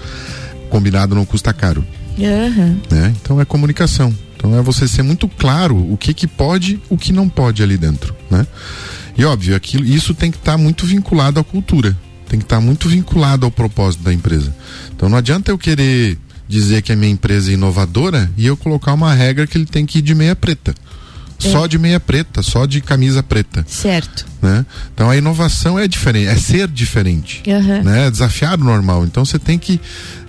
Combinado 0.68 1.14
não 1.14 1.24
custa 1.24 1.52
caro. 1.52 1.84
Uhum. 2.18 2.80
Né? 2.90 3.14
Então 3.20 3.40
é 3.40 3.44
comunicação. 3.44 4.14
Então 4.36 4.56
é 4.56 4.62
você 4.62 4.88
ser 4.88 5.02
muito 5.02 5.28
claro 5.28 5.76
o 5.76 5.96
que 5.96 6.14
que 6.14 6.26
pode, 6.26 6.80
o 6.88 6.96
que 6.96 7.12
não 7.12 7.28
pode 7.28 7.62
ali 7.62 7.76
dentro, 7.76 8.14
né? 8.30 8.46
E 9.18 9.24
óbvio, 9.24 9.54
aquilo, 9.54 9.84
isso 9.84 10.14
tem 10.14 10.30
que 10.30 10.38
estar 10.38 10.52
tá 10.52 10.58
muito 10.58 10.86
vinculado 10.86 11.38
à 11.38 11.44
cultura 11.44 11.94
tem 12.30 12.38
que 12.38 12.44
estar 12.44 12.60
muito 12.60 12.88
vinculado 12.88 13.44
ao 13.44 13.50
propósito 13.50 14.04
da 14.04 14.14
empresa. 14.14 14.54
Então 14.94 15.08
não 15.08 15.18
adianta 15.18 15.50
eu 15.50 15.58
querer 15.58 16.16
dizer 16.48 16.80
que 16.80 16.92
a 16.92 16.96
minha 16.96 17.10
empresa 17.10 17.50
é 17.50 17.54
inovadora 17.54 18.30
e 18.36 18.46
eu 18.46 18.56
colocar 18.56 18.94
uma 18.94 19.12
regra 19.12 19.48
que 19.48 19.58
ele 19.58 19.66
tem 19.66 19.84
que 19.84 19.98
ir 19.98 20.02
de 20.02 20.14
meia 20.14 20.36
preta. 20.36 20.72
Só 21.48 21.66
de 21.66 21.78
meia 21.78 21.98
preta, 21.98 22.42
só 22.42 22.66
de 22.66 22.80
camisa 22.80 23.22
preta. 23.22 23.64
Certo. 23.66 24.26
Né? 24.42 24.64
Então 24.94 25.08
a 25.08 25.16
inovação 25.16 25.78
é 25.78 25.88
diferente, 25.88 26.28
é 26.28 26.36
ser 26.36 26.68
diferente. 26.68 27.42
Uhum. 27.46 27.82
Né? 27.82 28.06
É 28.06 28.10
desafiar 28.10 28.58
o 28.58 28.64
normal. 28.64 29.04
Então 29.04 29.24
você 29.24 29.38
tem 29.38 29.58
que 29.58 29.80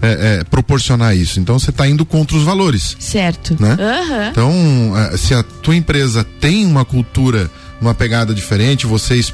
é, 0.01 0.39
é, 0.39 0.43
proporcionar 0.43 1.15
isso. 1.15 1.39
Então 1.39 1.59
você 1.59 1.69
está 1.69 1.87
indo 1.87 2.05
contra 2.05 2.35
os 2.37 2.43
valores. 2.43 2.95
Certo. 2.99 3.55
Né? 3.59 3.77
Uhum. 3.79 4.29
Então, 4.29 4.97
é, 4.97 5.17
se 5.17 5.33
a 5.33 5.43
tua 5.43 5.75
empresa 5.75 6.25
tem 6.39 6.65
uma 6.65 6.85
cultura, 6.85 7.49
uma 7.79 7.93
pegada 7.93 8.33
diferente, 8.33 8.85
vocês 8.85 9.33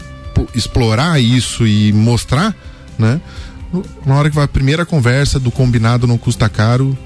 explorar 0.53 1.19
isso 1.19 1.65
e 1.65 1.91
mostrar, 1.93 2.55
né? 2.97 3.19
Na 4.05 4.15
hora 4.15 4.29
que 4.29 4.35
vai 4.35 4.45
a 4.45 4.47
primeira 4.47 4.85
conversa 4.85 5.39
do 5.39 5.51
combinado 5.51 6.07
não 6.07 6.17
custa 6.17 6.47
caro, 6.47 6.97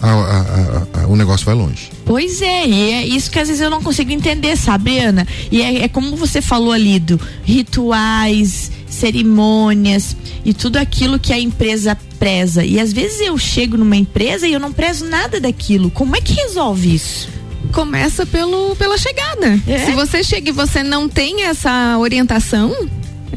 a, 0.00 0.10
a, 0.10 1.02
a, 1.02 1.06
o 1.06 1.16
negócio 1.16 1.44
vai 1.44 1.54
longe. 1.54 1.90
Pois 2.04 2.40
é, 2.40 2.66
e 2.66 2.92
é 2.92 3.06
isso 3.06 3.30
que 3.30 3.38
às 3.38 3.48
vezes 3.48 3.60
eu 3.60 3.70
não 3.70 3.82
consigo 3.82 4.12
entender, 4.12 4.56
sabe, 4.56 4.98
Ana? 4.98 5.26
E 5.50 5.62
é, 5.62 5.84
é 5.84 5.88
como 5.88 6.16
você 6.16 6.40
falou 6.40 6.72
ali 6.72 6.98
do 6.98 7.20
rituais, 7.44 8.70
cerimônias 8.88 10.16
e 10.44 10.52
tudo 10.54 10.76
aquilo 10.76 11.18
que 11.18 11.32
a 11.32 11.38
empresa 11.38 11.96
preza. 12.18 12.64
E 12.64 12.80
às 12.80 12.92
vezes 12.92 13.20
eu 13.20 13.36
chego 13.38 13.76
numa 13.76 13.96
empresa 13.96 14.46
e 14.46 14.52
eu 14.52 14.60
não 14.60 14.72
prezo 14.72 15.06
nada 15.06 15.40
daquilo. 15.40 15.90
Como 15.90 16.16
é 16.16 16.20
que 16.20 16.34
resolve 16.34 16.94
isso? 16.94 17.38
começa 17.72 18.24
pelo, 18.24 18.74
pela 18.76 18.96
chegada. 18.96 19.60
É? 19.66 19.86
Se 19.86 19.92
você 19.92 20.22
chega 20.22 20.48
e 20.48 20.52
você 20.52 20.82
não 20.82 21.08
tem 21.08 21.42
essa 21.42 21.98
orientação, 21.98 22.88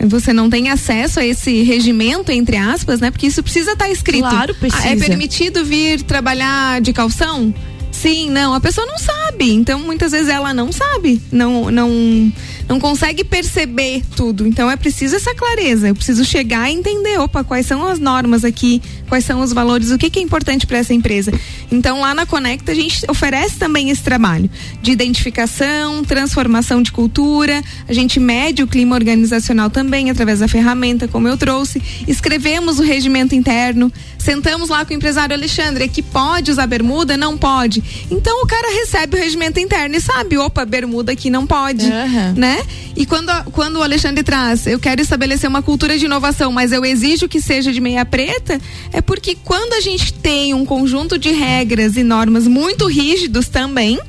você 0.07 0.33
não 0.33 0.49
tem 0.49 0.69
acesso 0.69 1.19
a 1.19 1.25
esse 1.25 1.63
regimento, 1.63 2.31
entre 2.31 2.57
aspas, 2.57 2.99
né? 2.99 3.11
Porque 3.11 3.27
isso 3.27 3.41
precisa 3.43 3.71
estar 3.71 3.85
tá 3.85 3.91
escrito. 3.91 4.21
Claro, 4.21 4.55
precisa. 4.55 4.83
Ah, 4.83 4.91
é 4.91 4.95
permitido 4.95 5.63
vir 5.63 6.01
trabalhar 6.03 6.81
de 6.81 6.93
calção? 6.93 7.53
Sim, 7.91 8.29
não. 8.29 8.53
A 8.53 8.59
pessoa 8.59 8.87
não 8.87 8.97
sabe. 8.97 9.51
Então, 9.51 9.79
muitas 9.79 10.11
vezes 10.11 10.29
ela 10.29 10.53
não 10.53 10.71
sabe. 10.71 11.21
Não, 11.31 11.69
não 11.69 12.31
não 12.71 12.79
consegue 12.79 13.23
perceber 13.25 14.01
tudo. 14.15 14.47
Então 14.47 14.71
é 14.71 14.77
preciso 14.77 15.17
essa 15.17 15.35
clareza. 15.35 15.89
Eu 15.89 15.95
preciso 15.95 16.23
chegar 16.23 16.69
e 16.69 16.73
entender, 16.73 17.19
opa, 17.19 17.43
quais 17.43 17.65
são 17.65 17.85
as 17.85 17.99
normas 17.99 18.45
aqui, 18.45 18.81
quais 19.11 19.25
são 19.25 19.41
os 19.41 19.51
valores, 19.51 19.91
o 19.91 19.97
que, 19.97 20.09
que 20.09 20.19
é 20.19 20.21
importante 20.21 20.65
para 20.65 20.77
essa 20.77 20.93
empresa. 20.93 21.33
Então 21.69 21.99
lá 21.99 22.15
na 22.15 22.25
Conecta 22.25 22.71
a 22.71 22.75
gente 22.75 23.03
oferece 23.09 23.57
também 23.57 23.89
esse 23.89 24.01
trabalho 24.01 24.49
de 24.81 24.89
identificação, 24.89 26.01
transformação 26.01 26.81
de 26.81 26.93
cultura. 26.93 27.61
A 27.89 27.93
gente 27.93 28.21
mede 28.21 28.63
o 28.63 28.67
clima 28.67 28.95
organizacional 28.95 29.69
também 29.69 30.09
através 30.09 30.39
da 30.39 30.47
ferramenta, 30.47 31.09
como 31.09 31.27
eu 31.27 31.35
trouxe. 31.35 31.81
Escrevemos 32.07 32.79
o 32.79 32.83
regimento 32.83 33.35
interno, 33.35 33.91
sentamos 34.17 34.69
lá 34.69 34.85
com 34.85 34.93
o 34.93 34.95
empresário 34.95 35.35
Alexandre, 35.35 35.89
que 35.89 36.01
pode 36.01 36.49
usar 36.49 36.65
bermuda, 36.65 37.17
não 37.17 37.37
pode. 37.37 37.83
Então 38.09 38.41
o 38.41 38.47
cara 38.47 38.73
recebe 38.79 39.17
o 39.17 39.19
regimento 39.19 39.59
interno 39.59 39.93
e 39.93 39.99
sabe, 39.99 40.37
opa, 40.37 40.63
bermuda 40.63 41.11
aqui 41.11 41.29
não 41.29 41.45
pode, 41.45 41.85
uhum. 41.85 42.33
né? 42.37 42.63
E 42.95 43.05
quando, 43.05 43.29
quando 43.51 43.75
o 43.75 43.83
Alexandre 43.83 44.23
traz, 44.23 44.67
eu 44.67 44.79
quero 44.79 45.01
estabelecer 45.01 45.49
uma 45.49 45.61
cultura 45.61 45.97
de 45.97 46.05
inovação, 46.05 46.49
mas 46.53 46.71
eu 46.71 46.85
exijo 46.85 47.27
que 47.27 47.41
seja 47.41 47.73
de 47.73 47.81
meia 47.81 48.05
preta, 48.05 48.57
é 49.01 49.03
porque 49.03 49.35
quando 49.43 49.73
a 49.73 49.81
gente 49.81 50.13
tem 50.13 50.53
um 50.53 50.63
conjunto 50.63 51.17
de 51.17 51.31
regras 51.31 51.97
e 51.97 52.03
normas 52.03 52.47
muito 52.47 52.85
rígidos 52.85 53.47
também, 53.49 53.99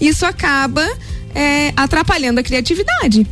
isso 0.00 0.24
acaba 0.24 0.88
é, 1.34 1.72
atrapalhando 1.76 2.38
a 2.38 2.42
criatividade. 2.42 3.26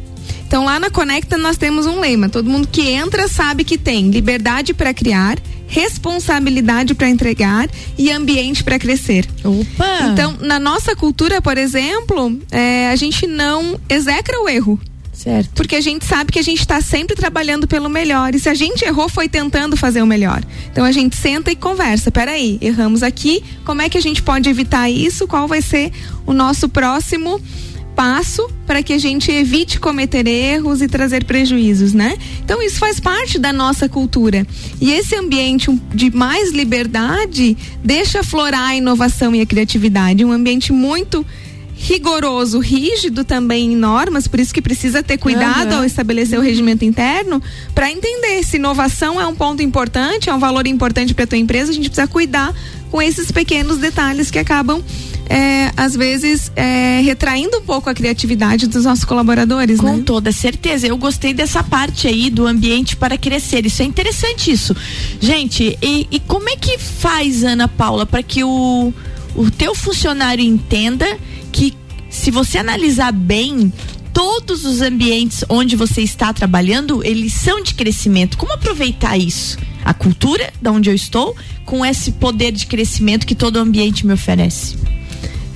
Então 0.47 0.65
lá 0.65 0.81
na 0.81 0.91
Conecta 0.91 1.39
nós 1.39 1.57
temos 1.57 1.87
um 1.87 2.01
lema: 2.01 2.29
todo 2.29 2.51
mundo 2.51 2.67
que 2.67 2.89
entra 2.89 3.29
sabe 3.29 3.63
que 3.63 3.79
tem 3.79 4.11
liberdade 4.11 4.75
para 4.75 4.93
criar, 4.93 5.39
responsabilidade 5.69 6.95
para 6.95 7.09
entregar 7.09 7.71
e 7.97 8.11
ambiente 8.11 8.65
para 8.65 8.77
crescer. 8.77 9.25
Opa! 9.45 10.09
Então, 10.11 10.37
na 10.41 10.59
nossa 10.59 10.97
cultura, 10.97 11.41
por 11.41 11.57
exemplo, 11.57 12.37
é, 12.51 12.89
a 12.89 12.97
gente 12.97 13.25
não 13.25 13.79
execra 13.89 14.41
o 14.43 14.49
erro. 14.49 14.81
Certo. 15.19 15.51
Porque 15.53 15.75
a 15.75 15.81
gente 15.81 16.05
sabe 16.05 16.31
que 16.31 16.39
a 16.39 16.43
gente 16.43 16.61
está 16.61 16.81
sempre 16.81 17.17
trabalhando 17.17 17.67
pelo 17.67 17.89
melhor. 17.89 18.37
E 18.37 18.39
se 18.39 18.49
a 18.49 18.55
gente 18.55 18.85
errou, 18.85 19.09
foi 19.09 19.29
tentando 19.29 19.77
fazer 19.77 20.01
o 20.01 20.07
melhor. 20.07 20.41
Então 20.71 20.85
a 20.85 20.93
gente 20.93 21.17
senta 21.17 21.51
e 21.51 21.57
conversa. 21.57 22.09
Peraí, 22.13 22.57
erramos 22.61 23.03
aqui. 23.03 23.43
Como 23.65 23.83
é 23.83 23.89
que 23.89 23.99
a 23.99 24.01
gente 24.01 24.23
pode 24.23 24.49
evitar 24.49 24.89
isso? 24.89 25.27
Qual 25.27 25.49
vai 25.49 25.61
ser 25.61 25.91
o 26.25 26.33
nosso 26.33 26.69
próximo 26.69 27.43
passo 27.97 28.49
para 28.65 28.81
que 28.81 28.93
a 28.93 28.99
gente 28.99 29.29
evite 29.33 29.81
cometer 29.81 30.25
erros 30.29 30.81
e 30.81 30.87
trazer 30.87 31.25
prejuízos, 31.25 31.93
né? 31.93 32.17
Então 32.45 32.63
isso 32.63 32.79
faz 32.79 33.01
parte 33.01 33.41
da 33.41 33.53
nossa 33.53 33.89
cultura. 33.89 34.47
E 34.81 34.93
esse 34.93 35.17
ambiente 35.17 35.69
de 35.93 36.15
mais 36.15 36.53
liberdade 36.53 37.57
deixa 37.83 38.23
florar 38.23 38.69
a 38.69 38.77
inovação 38.77 39.35
e 39.35 39.41
a 39.41 39.47
criatividade, 39.47 40.25
um 40.25 40.31
ambiente 40.31 40.73
muito 40.73 41.27
rigoroso, 41.81 42.59
rígido 42.59 43.25
também 43.25 43.73
em 43.73 43.77
normas, 43.77 44.27
por 44.27 44.41
isso 44.41 44.53
que 44.53 44.61
precisa 44.61 45.01
ter 45.01 45.17
cuidado 45.17 45.73
uhum. 45.73 45.79
ao 45.79 45.85
estabelecer 45.85 46.37
o 46.37 46.43
regimento 46.43 46.85
interno 46.85 47.41
para 47.73 47.91
entender 47.91 48.43
se 48.43 48.57
inovação 48.57 49.21
é 49.21 49.27
um 49.27 49.35
ponto 49.35 49.63
importante, 49.63 50.29
é 50.29 50.35
um 50.35 50.41
valor 50.41 50.67
importante 50.67 51.15
para 51.15 51.25
a 51.25 51.27
tua 51.29 51.39
empresa, 51.39 51.71
a 51.71 51.75
gente 51.75 51.89
precisa 51.89 52.09
cuidar 52.09 52.53
com 52.91 53.01
esses 53.01 53.31
pequenos 53.31 53.79
detalhes 53.79 54.31
que 54.31 54.39
acabam 54.39 54.83
é, 55.29 55.71
às 55.77 55.95
vezes, 55.95 56.51
é, 56.57 57.01
retraindo 57.05 57.59
um 57.59 57.63
pouco 57.63 57.91
a 57.91 57.95
criatividade 57.95 58.67
dos 58.67 58.85
nossos 58.85 59.05
colaboradores, 59.05 59.79
Com 59.79 59.97
né? 59.99 60.03
toda 60.05 60.33
certeza. 60.33 60.87
Eu 60.87 60.97
gostei 60.97 61.35
dessa 61.35 61.63
parte 61.63 62.09
aí 62.09 62.31
do 62.31 62.47
ambiente 62.47 62.97
para 62.97 63.19
crescer. 63.19 63.67
Isso 63.67 63.83
é 63.83 63.85
interessante 63.85 64.51
isso. 64.51 64.75
Gente, 65.21 65.79
e, 65.83 66.09
e 66.11 66.19
como 66.21 66.49
é 66.49 66.57
que 66.57 66.79
faz, 66.79 67.45
Ana 67.45 67.69
Paula, 67.69 68.07
para 68.07 68.23
que 68.23 68.43
o, 68.43 68.93
o 69.39 69.51
teu 69.51 69.75
funcionário 69.75 70.45
entenda 70.45 71.19
que 71.53 71.75
se 72.11 72.31
você 72.31 72.59
analisar 72.59 73.13
bem, 73.13 73.73
todos 74.13 74.65
os 74.65 74.81
ambientes 74.81 75.45
onde 75.49 75.77
você 75.77 76.03
está 76.03 76.33
trabalhando, 76.33 77.05
eles 77.05 77.33
são 77.33 77.63
de 77.63 77.75
crescimento. 77.75 78.37
Como 78.37 78.53
aproveitar 78.53 79.17
isso? 79.17 79.57
a 79.89 79.95
cultura 79.95 80.53
da 80.61 80.71
onde 80.71 80.91
eu 80.91 80.95
estou 80.95 81.35
com 81.65 81.83
esse 81.85 82.13
poder 82.13 82.53
de 82.53 82.67
crescimento 82.67 83.27
que 83.27 83.35
todo 83.35 83.57
ambiente 83.57 84.07
me 84.07 84.13
oferece. 84.13 84.77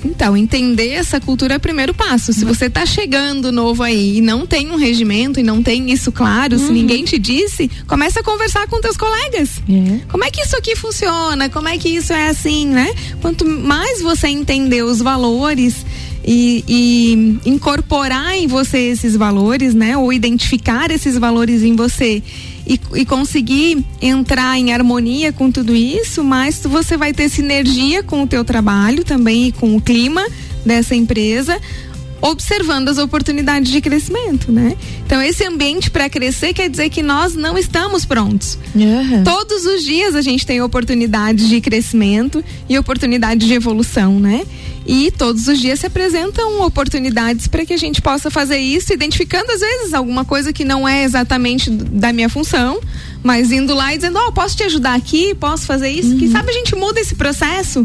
Então, 0.05 0.37
entender 0.37 0.91
essa 0.91 1.21
cultura 1.21 1.55
é 1.55 1.57
o 1.57 1.61
primeiro 1.61 1.95
passo. 1.95 2.33
Se 2.33 2.45
você 2.45 2.67
está 2.67 2.85
chegando 2.85 3.53
novo 3.53 3.83
aí 3.83 4.19
e 4.19 4.21
não 4.21 4.47
tem 4.47 4.71
um 4.71 4.77
regimento 4.77 5.39
e 5.39 5.43
não 5.43 5.63
tem 5.63 5.91
isso 5.91 6.11
claro, 6.11 6.57
uhum. 6.57 6.67
se 6.67 6.73
ninguém 6.73 7.05
te 7.05 7.19
disse, 7.19 7.71
começa 7.87 8.21
a 8.21 8.23
conversar 8.23 8.67
com 8.67 8.81
teus 8.81 8.97
colegas. 8.97 9.61
É. 9.69 10.01
Como 10.09 10.25
é 10.25 10.31
que 10.31 10.43
isso 10.43 10.57
aqui 10.57 10.75
funciona? 10.77 11.49
Como 11.49 11.69
é 11.69 11.79
que 11.79 11.89
isso 11.89 12.13
é 12.13 12.29
assim, 12.29 12.67
né? 12.67 12.93
Quanto 13.21 13.45
mais 13.45 14.03
você 14.03 14.29
entender 14.29 14.83
os 14.83 15.01
valores 15.01 15.85
e, 16.25 16.65
e, 16.69 17.51
incorporar 17.51 18.35
em 18.35 18.47
você 18.47 18.79
esses 18.79 19.17
valores, 19.17 19.75
né? 19.75 19.97
Ou 19.97 20.13
identificar 20.13 20.91
esses 20.91 21.19
valores 21.19 21.63
em 21.63 21.75
você 21.75 22.23
e, 22.67 22.81
e, 22.95 23.05
conseguir 23.05 23.85
entrar 24.01 24.57
em 24.59 24.73
harmonia 24.73 25.33
com 25.33 25.51
tudo 25.51 25.75
isso, 25.75 26.23
mais 26.23 26.61
você 26.65 26.97
vai 26.97 27.13
ter 27.13 27.29
sinergia 27.29 28.03
com 28.03 28.23
o 28.23 28.27
teu 28.27 28.45
trabalho 28.45 29.05
também 29.05 29.49
e 29.49 29.53
com 29.53 29.77
o 29.77 29.81
clima 29.81 30.25
dessa 30.65 30.95
empresa, 30.95 31.61
observando 32.23 32.89
as 32.89 32.99
oportunidades 32.99 33.71
de 33.71 33.81
crescimento, 33.81 34.53
né? 34.53 34.77
Então 35.05 35.21
esse 35.21 35.45
ambiente 35.45 35.91
para 35.91 36.09
crescer 36.09 36.55
quer 36.55 36.71
dizer 36.71 36.89
que 36.89 37.03
nós 37.03 37.35
não 37.35 37.59
estamos 37.59 38.05
prontos. 38.05 38.57
Uhum. 38.75 39.25
Todos 39.25 39.67
os 39.67 39.83
dias 39.83 40.15
a 40.15 40.23
gente 40.23 40.47
tem 40.47 40.63
oportunidades 40.63 41.49
de 41.49 41.61
crescimento 41.61 42.43
e 42.69 42.79
oportunidade 42.79 43.45
de 43.45 43.53
evolução, 43.53 44.21
né? 44.21 44.47
E 44.87 45.11
todos 45.11 45.49
os 45.49 45.61
dias 45.61 45.81
se 45.81 45.87
apresentam 45.87 46.63
oportunidades 46.63 47.47
para 47.49 47.67
que 47.67 47.73
a 47.73 47.77
gente 47.77 48.01
possa 48.01 48.31
fazer 48.31 48.59
isso, 48.59 48.93
identificando 48.93 49.51
às 49.51 49.61
vezes 49.61 49.93
alguma 49.93 50.25
coisa 50.25 50.53
que 50.53 50.65
não 50.65 50.89
é 50.89 51.05
exatamente 51.05 51.71
da 51.71 52.13
minha 52.13 52.29
função, 52.29 52.81
mas 53.23 53.51
indo 53.53 53.75
lá 53.75 53.95
e 53.95 53.97
dizendo: 53.97 54.19
Ó, 54.19 54.29
oh, 54.29 54.33
posso 54.33 54.57
te 54.57 54.63
ajudar 54.63 54.95
aqui, 54.95 55.35
posso 55.35 55.67
fazer 55.67 55.91
isso. 55.91 56.13
Uhum. 56.13 56.19
Quem 56.19 56.31
sabe 56.31 56.51
a 56.51 56.55
gente 56.55 56.75
muda 56.77 57.01
esse 57.01 57.15
processo 57.15 57.85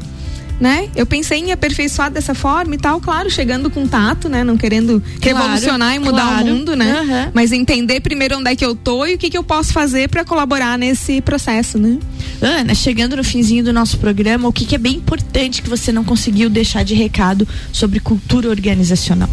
né? 0.59 0.89
Eu 0.95 1.05
pensei 1.05 1.39
em 1.39 1.51
aperfeiçoar 1.51 2.11
dessa 2.11 2.33
forma 2.33 2.75
e 2.75 2.77
tal, 2.77 2.99
claro, 2.99 3.29
chegando 3.29 3.69
com 3.69 3.87
tato, 3.87 4.27
né? 4.27 4.43
Não 4.43 4.57
querendo 4.57 5.01
claro, 5.21 5.37
revolucionar 5.37 5.95
e 5.95 5.99
mudar 5.99 6.27
claro. 6.27 6.45
o 6.45 6.47
mundo, 6.47 6.75
né? 6.75 7.01
Uhum. 7.01 7.31
Mas 7.33 7.51
entender 7.51 7.99
primeiro 8.01 8.37
onde 8.37 8.51
é 8.51 8.55
que 8.55 8.65
eu 8.65 8.75
tô 8.75 9.05
e 9.05 9.15
o 9.15 9.17
que, 9.17 9.29
que 9.29 9.37
eu 9.37 9.43
posso 9.43 9.71
fazer 9.71 10.09
para 10.09 10.25
colaborar 10.25 10.77
nesse 10.77 11.21
processo, 11.21 11.77
né? 11.77 11.97
Ana, 12.41 12.73
chegando 12.73 13.15
no 13.15 13.23
finzinho 13.23 13.63
do 13.63 13.71
nosso 13.71 13.97
programa, 13.97 14.47
o 14.47 14.53
que, 14.53 14.65
que 14.65 14.75
é 14.75 14.79
bem 14.79 14.95
importante 14.95 15.61
que 15.61 15.69
você 15.69 15.91
não 15.91 16.03
conseguiu 16.03 16.49
deixar 16.49 16.83
de 16.83 16.95
recado 16.95 17.47
sobre 17.71 17.99
cultura 17.99 18.49
organizacional? 18.49 19.29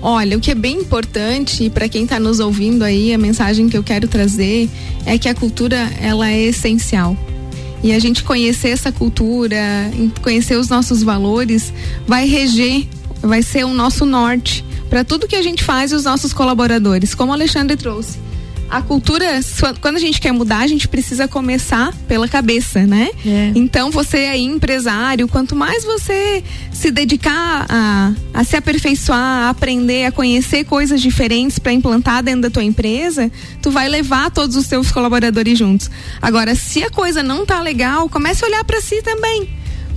Olha, 0.00 0.36
o 0.36 0.40
que 0.40 0.50
é 0.50 0.54
bem 0.54 0.80
importante 0.80 1.70
para 1.70 1.88
quem 1.88 2.04
está 2.04 2.20
nos 2.20 2.38
ouvindo 2.38 2.82
aí, 2.82 3.14
a 3.14 3.18
mensagem 3.18 3.70
que 3.70 3.76
eu 3.76 3.82
quero 3.82 4.06
trazer 4.06 4.68
é 5.06 5.16
que 5.16 5.30
a 5.30 5.34
cultura 5.34 5.90
ela 5.98 6.30
é 6.30 6.42
essencial 6.42 7.16
e 7.84 7.92
a 7.92 7.98
gente 7.98 8.24
conhecer 8.24 8.70
essa 8.70 8.90
cultura, 8.90 9.58
conhecer 10.22 10.56
os 10.56 10.70
nossos 10.70 11.02
valores, 11.02 11.70
vai 12.06 12.26
reger, 12.26 12.88
vai 13.20 13.42
ser 13.42 13.64
o 13.64 13.74
nosso 13.74 14.06
norte 14.06 14.64
para 14.88 15.04
tudo 15.04 15.28
que 15.28 15.36
a 15.36 15.42
gente 15.42 15.62
faz 15.62 15.92
e 15.92 15.94
os 15.94 16.04
nossos 16.04 16.32
colaboradores, 16.32 17.14
como 17.14 17.30
o 17.30 17.34
Alexandre 17.34 17.76
trouxe 17.76 18.18
a 18.70 18.82
cultura, 18.82 19.40
quando 19.80 19.96
a 19.96 20.00
gente 20.00 20.20
quer 20.20 20.32
mudar, 20.32 20.58
a 20.58 20.66
gente 20.66 20.88
precisa 20.88 21.28
começar 21.28 21.92
pela 22.08 22.26
cabeça, 22.26 22.86
né? 22.86 23.10
É. 23.24 23.52
Então, 23.54 23.90
você 23.90 24.16
aí, 24.16 24.42
empresário, 24.42 25.28
quanto 25.28 25.54
mais 25.54 25.84
você 25.84 26.42
se 26.72 26.90
dedicar 26.90 27.66
a, 27.68 28.12
a 28.32 28.44
se 28.44 28.56
aperfeiçoar, 28.56 29.18
a 29.18 29.50
aprender, 29.50 30.06
a 30.06 30.12
conhecer 30.12 30.64
coisas 30.64 31.00
diferentes 31.00 31.58
para 31.58 31.72
implantar 31.72 32.22
dentro 32.22 32.42
da 32.42 32.50
tua 32.50 32.64
empresa, 32.64 33.30
tu 33.62 33.70
vai 33.70 33.88
levar 33.88 34.30
todos 34.30 34.56
os 34.56 34.66
teus 34.66 34.90
colaboradores 34.90 35.58
juntos. 35.58 35.90
Agora, 36.20 36.54
se 36.54 36.82
a 36.82 36.90
coisa 36.90 37.22
não 37.22 37.46
tá 37.46 37.60
legal, 37.60 38.08
comece 38.08 38.44
a 38.44 38.48
olhar 38.48 38.64
para 38.64 38.80
si 38.80 39.02
também. 39.02 39.48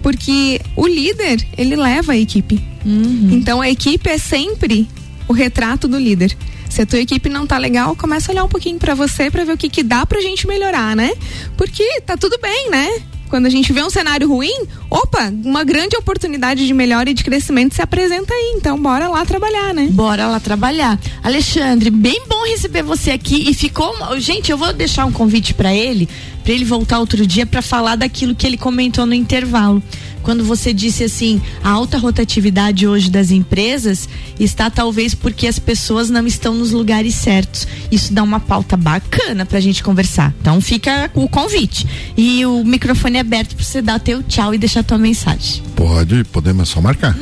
Porque 0.03 0.61
o 0.75 0.87
líder, 0.87 1.45
ele 1.57 1.75
leva 1.75 2.13
a 2.13 2.17
equipe. 2.17 2.63
Uhum. 2.85 3.29
Então, 3.31 3.59
a 3.59 3.69
equipe 3.69 4.09
é 4.09 4.17
sempre 4.17 4.87
o 5.27 5.33
retrato 5.33 5.87
do 5.87 5.97
líder. 5.97 6.35
Se 6.69 6.81
a 6.81 6.85
tua 6.85 6.99
equipe 6.99 7.29
não 7.29 7.47
tá 7.47 7.57
legal, 7.57 7.95
começa 7.95 8.31
a 8.31 8.33
olhar 8.33 8.43
um 8.43 8.49
pouquinho 8.49 8.77
para 8.77 8.93
você 8.93 9.31
para 9.31 9.43
ver 9.43 9.53
o 9.53 9.57
que 9.57 9.69
que 9.69 9.83
dá 9.83 10.05
pra 10.05 10.21
gente 10.21 10.47
melhorar, 10.47 10.95
né? 10.95 11.11
Porque 11.55 12.01
tá 12.01 12.15
tudo 12.17 12.37
bem, 12.39 12.69
né? 12.69 13.01
Quando 13.29 13.45
a 13.45 13.49
gente 13.49 13.73
vê 13.73 13.83
um 13.83 13.89
cenário 13.89 14.27
ruim, 14.27 14.53
opa, 14.89 15.31
uma 15.43 15.63
grande 15.63 15.97
oportunidade 15.97 16.65
de 16.65 16.73
melhora 16.73 17.09
e 17.09 17.13
de 17.13 17.23
crescimento 17.23 17.75
se 17.75 17.81
apresenta 17.81 18.33
aí. 18.33 18.53
Então, 18.55 18.79
bora 18.81 19.09
lá 19.09 19.25
trabalhar, 19.25 19.73
né? 19.73 19.87
Bora 19.91 20.27
lá 20.27 20.39
trabalhar. 20.39 20.97
Alexandre, 21.21 21.89
bem 21.89 22.23
bom 22.27 22.45
receber 22.45 22.83
você 22.83 23.11
aqui 23.11 23.49
e 23.49 23.53
ficou, 23.53 23.93
gente, 24.17 24.49
eu 24.49 24.57
vou 24.57 24.71
deixar 24.71 25.05
um 25.05 25.11
convite 25.11 25.53
para 25.53 25.73
ele, 25.73 26.07
para 26.43 26.53
ele 26.53 26.63
voltar 26.63 26.99
outro 26.99 27.27
dia 27.27 27.45
para 27.45 27.61
falar 27.61 27.97
daquilo 27.97 28.33
que 28.33 28.47
ele 28.47 28.57
comentou 28.57 29.05
no 29.05 29.13
intervalo 29.13 29.83
quando 30.27 30.43
você 30.43 30.73
disse 30.73 31.05
assim, 31.05 31.41
a 31.63 31.69
alta 31.69 31.97
rotatividade 31.97 32.85
hoje 32.85 33.09
das 33.09 33.31
empresas 33.31 34.09
está 34.37 34.69
talvez 34.69 35.15
porque 35.15 35.47
as 35.47 35.57
pessoas 35.57 36.09
não 36.09 36.27
estão 36.27 36.53
nos 36.53 36.71
lugares 36.71 37.15
certos. 37.15 37.65
Isso 37.89 38.11
dá 38.11 38.23
uma 38.23 38.37
pauta 38.37 38.75
bacana 38.75 39.45
pra 39.45 39.61
gente 39.61 39.81
conversar. 39.81 40.33
Então 40.41 40.59
fica 40.59 41.09
o 41.13 41.29
convite. 41.29 41.87
E 42.17 42.45
o 42.45 42.61
microfone 42.65 43.15
é 43.15 43.21
aberto 43.21 43.55
para 43.55 43.63
você 43.63 43.81
dar 43.81 44.01
teu 44.01 44.21
tchau 44.21 44.53
e 44.53 44.57
deixar 44.57 44.83
tua 44.83 44.97
mensagem. 44.97 45.63
Pode, 45.77 46.25
podemos 46.25 46.67
só 46.67 46.81
marcar. 46.81 47.17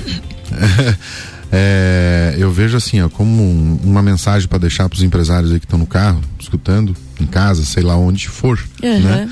É, 1.57 2.35
eu 2.37 2.51
vejo 2.51 2.75
assim, 2.75 2.99
ó, 2.99 3.07
como 3.07 3.41
um, 3.41 3.79
uma 3.81 4.01
mensagem 4.01 4.45
para 4.45 4.57
deixar 4.57 4.89
para 4.89 4.97
os 4.97 5.03
empresários 5.03 5.53
aí 5.53 5.59
que 5.59 5.65
estão 5.65 5.79
no 5.79 5.85
carro, 5.85 6.19
escutando, 6.37 6.93
em 7.21 7.25
casa, 7.25 7.63
sei 7.63 7.81
lá 7.81 7.95
onde 7.95 8.27
for, 8.27 8.59
uhum. 8.83 8.99
né? 8.99 9.29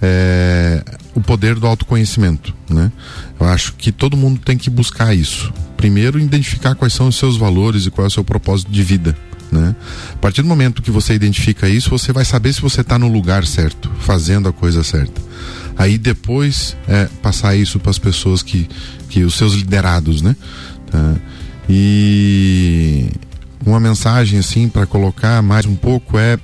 é, 0.00 0.82
o 1.16 1.20
poder 1.22 1.54
do 1.54 1.66
autoconhecimento, 1.66 2.54
né? 2.68 2.92
Eu 3.40 3.46
acho 3.46 3.72
que 3.72 3.90
todo 3.90 4.18
mundo 4.18 4.38
tem 4.38 4.58
que 4.58 4.68
buscar 4.68 5.16
isso. 5.16 5.50
Primeiro, 5.74 6.20
identificar 6.20 6.74
quais 6.74 6.92
são 6.92 7.08
os 7.08 7.16
seus 7.16 7.38
valores 7.38 7.86
e 7.86 7.90
qual 7.90 8.04
é 8.04 8.08
o 8.08 8.10
seu 8.10 8.22
propósito 8.22 8.70
de 8.70 8.82
vida, 8.82 9.16
né? 9.50 9.74
A 10.12 10.16
partir 10.18 10.42
do 10.42 10.48
momento 10.48 10.82
que 10.82 10.90
você 10.90 11.14
identifica 11.14 11.70
isso, 11.70 11.88
você 11.88 12.12
vai 12.12 12.22
saber 12.22 12.52
se 12.52 12.60
você 12.60 12.82
está 12.82 12.98
no 12.98 13.08
lugar 13.08 13.46
certo, 13.46 13.90
fazendo 13.98 14.46
a 14.46 14.52
coisa 14.52 14.84
certa. 14.84 15.22
Aí 15.78 15.96
depois 15.96 16.76
é, 16.86 17.08
passar 17.22 17.56
isso 17.56 17.80
para 17.80 17.90
as 17.90 17.98
pessoas 17.98 18.42
que, 18.42 18.68
que 19.08 19.24
os 19.24 19.36
seus 19.36 19.54
liderados, 19.54 20.20
né? 20.20 20.36
Tá? 20.90 21.14
E 21.66 23.08
uma 23.64 23.80
mensagem 23.80 24.38
assim 24.38 24.68
para 24.68 24.84
colocar 24.84 25.40
mais 25.40 25.64
um 25.64 25.76
pouco 25.76 26.18
é 26.18 26.38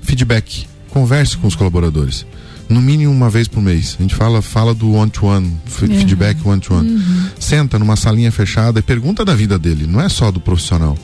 feedback. 0.00 0.68
Converse 0.90 1.36
com 1.36 1.48
os 1.48 1.56
colaboradores 1.56 2.24
no 2.72 2.80
mínimo 2.80 3.12
uma 3.12 3.30
vez 3.30 3.46
por 3.46 3.62
mês. 3.62 3.96
A 3.98 4.02
gente 4.02 4.14
fala, 4.14 4.40
fala 4.42 4.74
do 4.74 4.92
one-to-one, 4.92 5.46
-one, 5.46 5.98
feedback 5.98 6.40
one-to-one. 6.44 6.88
-one. 6.88 6.96
Uhum. 6.96 7.28
Senta 7.38 7.78
numa 7.78 7.96
salinha 7.96 8.32
fechada 8.32 8.80
e 8.80 8.82
pergunta 8.82 9.24
da 9.24 9.34
vida 9.34 9.58
dele, 9.58 9.86
não 9.86 10.00
é 10.00 10.08
só 10.08 10.30
do 10.30 10.40
profissional. 10.40 10.96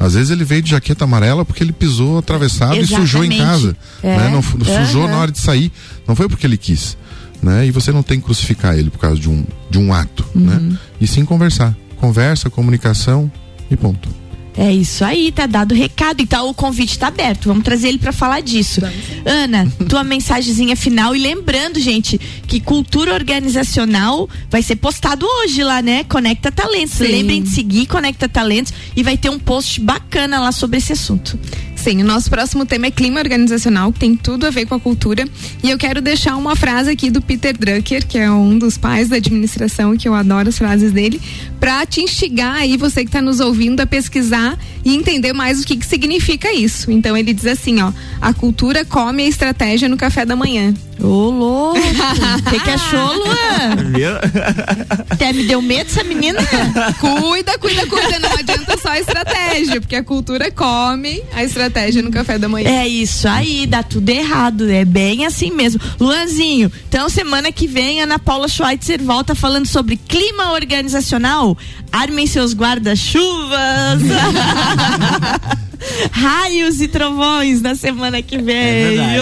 Às 0.00 0.14
vezes 0.14 0.30
ele 0.30 0.44
veio 0.44 0.62
de 0.62 0.70
jaqueta 0.70 1.04
amarela 1.04 1.44
porque 1.44 1.62
ele 1.62 1.72
pisou 1.72 2.18
atravessado 2.18 2.76
Exatamente. 2.76 2.92
e 2.92 2.96
sujou 2.96 3.24
em 3.24 3.36
casa. 3.36 3.76
É. 4.02 4.16
Né? 4.16 4.30
Não, 4.30 4.42
sujou 4.42 5.02
uhum. 5.02 5.10
na 5.10 5.18
hora 5.18 5.32
de 5.32 5.40
sair. 5.40 5.72
Não 6.06 6.14
foi 6.14 6.28
porque 6.28 6.46
ele 6.46 6.56
quis. 6.56 6.96
Né? 7.42 7.66
E 7.66 7.70
você 7.70 7.90
não 7.90 8.02
tem 8.02 8.20
que 8.20 8.24
crucificar 8.24 8.78
ele 8.78 8.90
por 8.90 8.98
causa 8.98 9.20
de 9.20 9.28
um, 9.28 9.44
de 9.68 9.78
um 9.78 9.92
ato. 9.92 10.24
Né? 10.34 10.54
Uhum. 10.54 10.60
Né? 10.70 10.78
E 11.00 11.06
sim 11.06 11.24
conversar. 11.24 11.76
Conversa, 11.96 12.48
comunicação 12.48 13.30
e 13.68 13.76
ponto. 13.76 14.08
É 14.58 14.72
isso 14.72 15.04
aí, 15.04 15.30
tá 15.30 15.46
dado 15.46 15.70
o 15.70 15.74
recado. 15.76 16.20
Então 16.20 16.50
o 16.50 16.52
convite 16.52 16.90
está 16.90 17.06
aberto. 17.06 17.46
Vamos 17.46 17.62
trazer 17.62 17.88
ele 17.88 17.98
para 17.98 18.10
falar 18.10 18.40
disso. 18.40 18.80
Ana, 19.24 19.70
tua 19.88 20.02
mensagenzinha 20.02 20.74
final 20.74 21.14
e 21.14 21.20
lembrando, 21.20 21.78
gente, 21.78 22.18
que 22.44 22.58
cultura 22.58 23.14
organizacional 23.14 24.28
vai 24.50 24.60
ser 24.60 24.74
postado 24.74 25.24
hoje 25.24 25.62
lá, 25.62 25.80
né? 25.80 26.02
Conecta 26.02 26.50
Talentos. 26.50 26.96
Sim. 26.96 27.06
Lembrem 27.06 27.40
de 27.40 27.50
seguir 27.50 27.86
Conecta 27.86 28.28
Talentos 28.28 28.72
e 28.96 29.02
vai 29.04 29.16
ter 29.16 29.30
um 29.30 29.38
post 29.38 29.80
bacana 29.80 30.40
lá 30.40 30.50
sobre 30.50 30.78
esse 30.78 30.92
assunto. 30.92 31.38
Sim, 31.76 32.02
o 32.02 32.04
nosso 32.04 32.28
próximo 32.28 32.66
tema 32.66 32.86
é 32.86 32.90
clima 32.90 33.20
organizacional, 33.20 33.92
que 33.92 34.00
tem 34.00 34.16
tudo 34.16 34.44
a 34.44 34.50
ver 34.50 34.66
com 34.66 34.74
a 34.74 34.80
cultura. 34.80 35.28
E 35.62 35.70
eu 35.70 35.78
quero 35.78 36.02
deixar 36.02 36.36
uma 36.36 36.56
frase 36.56 36.90
aqui 36.90 37.08
do 37.08 37.22
Peter 37.22 37.56
Drucker, 37.56 38.04
que 38.04 38.18
é 38.18 38.28
um 38.28 38.58
dos 38.58 38.76
pais 38.76 39.08
da 39.08 39.16
administração, 39.16 39.96
que 39.96 40.08
eu 40.08 40.14
adoro 40.14 40.48
as 40.48 40.58
frases 40.58 40.90
dele, 40.90 41.20
para 41.58 41.84
te 41.86 42.00
instigar 42.00 42.56
aí, 42.56 42.76
você 42.76 43.02
que 43.02 43.08
está 43.08 43.20
nos 43.20 43.40
ouvindo, 43.40 43.80
a 43.80 43.86
pesquisar 43.86 44.58
e 44.84 44.94
entender 44.94 45.32
mais 45.32 45.60
o 45.60 45.66
que, 45.66 45.76
que 45.76 45.86
significa 45.86 46.52
isso. 46.52 46.90
Então 46.90 47.16
ele 47.16 47.32
diz 47.32 47.46
assim, 47.46 47.80
ó, 47.82 47.92
a 48.20 48.32
cultura 48.32 48.84
come 48.84 49.24
a 49.24 49.28
estratégia 49.28 49.88
no 49.88 49.96
café 49.96 50.24
da 50.24 50.36
manhã. 50.36 50.74
Ô, 51.00 51.30
louco! 51.30 51.78
O 51.78 52.50
que, 52.50 52.60
que 52.60 52.70
achou, 52.70 53.14
Luan? 53.14 53.92
Até 55.08 55.32
me 55.32 55.44
deu 55.44 55.62
medo 55.62 55.88
essa 55.88 56.02
menina. 56.02 56.40
cuida, 56.98 57.56
cuida, 57.58 57.86
cuida. 57.86 58.18
Não 58.18 58.32
adianta 58.32 58.76
só 58.78 58.88
a 58.88 58.98
estratégia, 58.98 59.80
porque 59.80 59.94
a 59.94 60.02
cultura 60.02 60.50
come 60.50 61.22
a 61.32 61.44
estratégia 61.44 62.02
no 62.02 62.10
café 62.10 62.36
da 62.38 62.48
manhã. 62.48 62.68
É 62.68 62.88
isso 62.88 63.28
aí, 63.28 63.66
dá 63.66 63.82
tudo 63.82 64.08
errado. 64.08 64.68
É 64.68 64.84
bem 64.84 65.24
assim 65.24 65.52
mesmo. 65.52 65.80
Luanzinho, 66.00 66.70
então 66.88 67.08
semana 67.08 67.52
que 67.52 67.66
vem, 67.68 68.00
Ana 68.00 68.18
Paula 68.18 68.48
Schweitzer 68.48 69.00
volta 69.00 69.34
falando 69.34 69.66
sobre 69.66 69.96
clima 69.96 70.52
organizacional. 70.52 71.47
Armem 71.92 72.26
seus 72.26 72.54
guarda-chuvas. 72.54 74.02
Raios 76.10 76.80
e 76.80 76.88
trovões 76.88 77.62
na 77.62 77.74
semana 77.74 78.20
que 78.20 78.38
vem. 78.38 78.98
É 78.98 79.18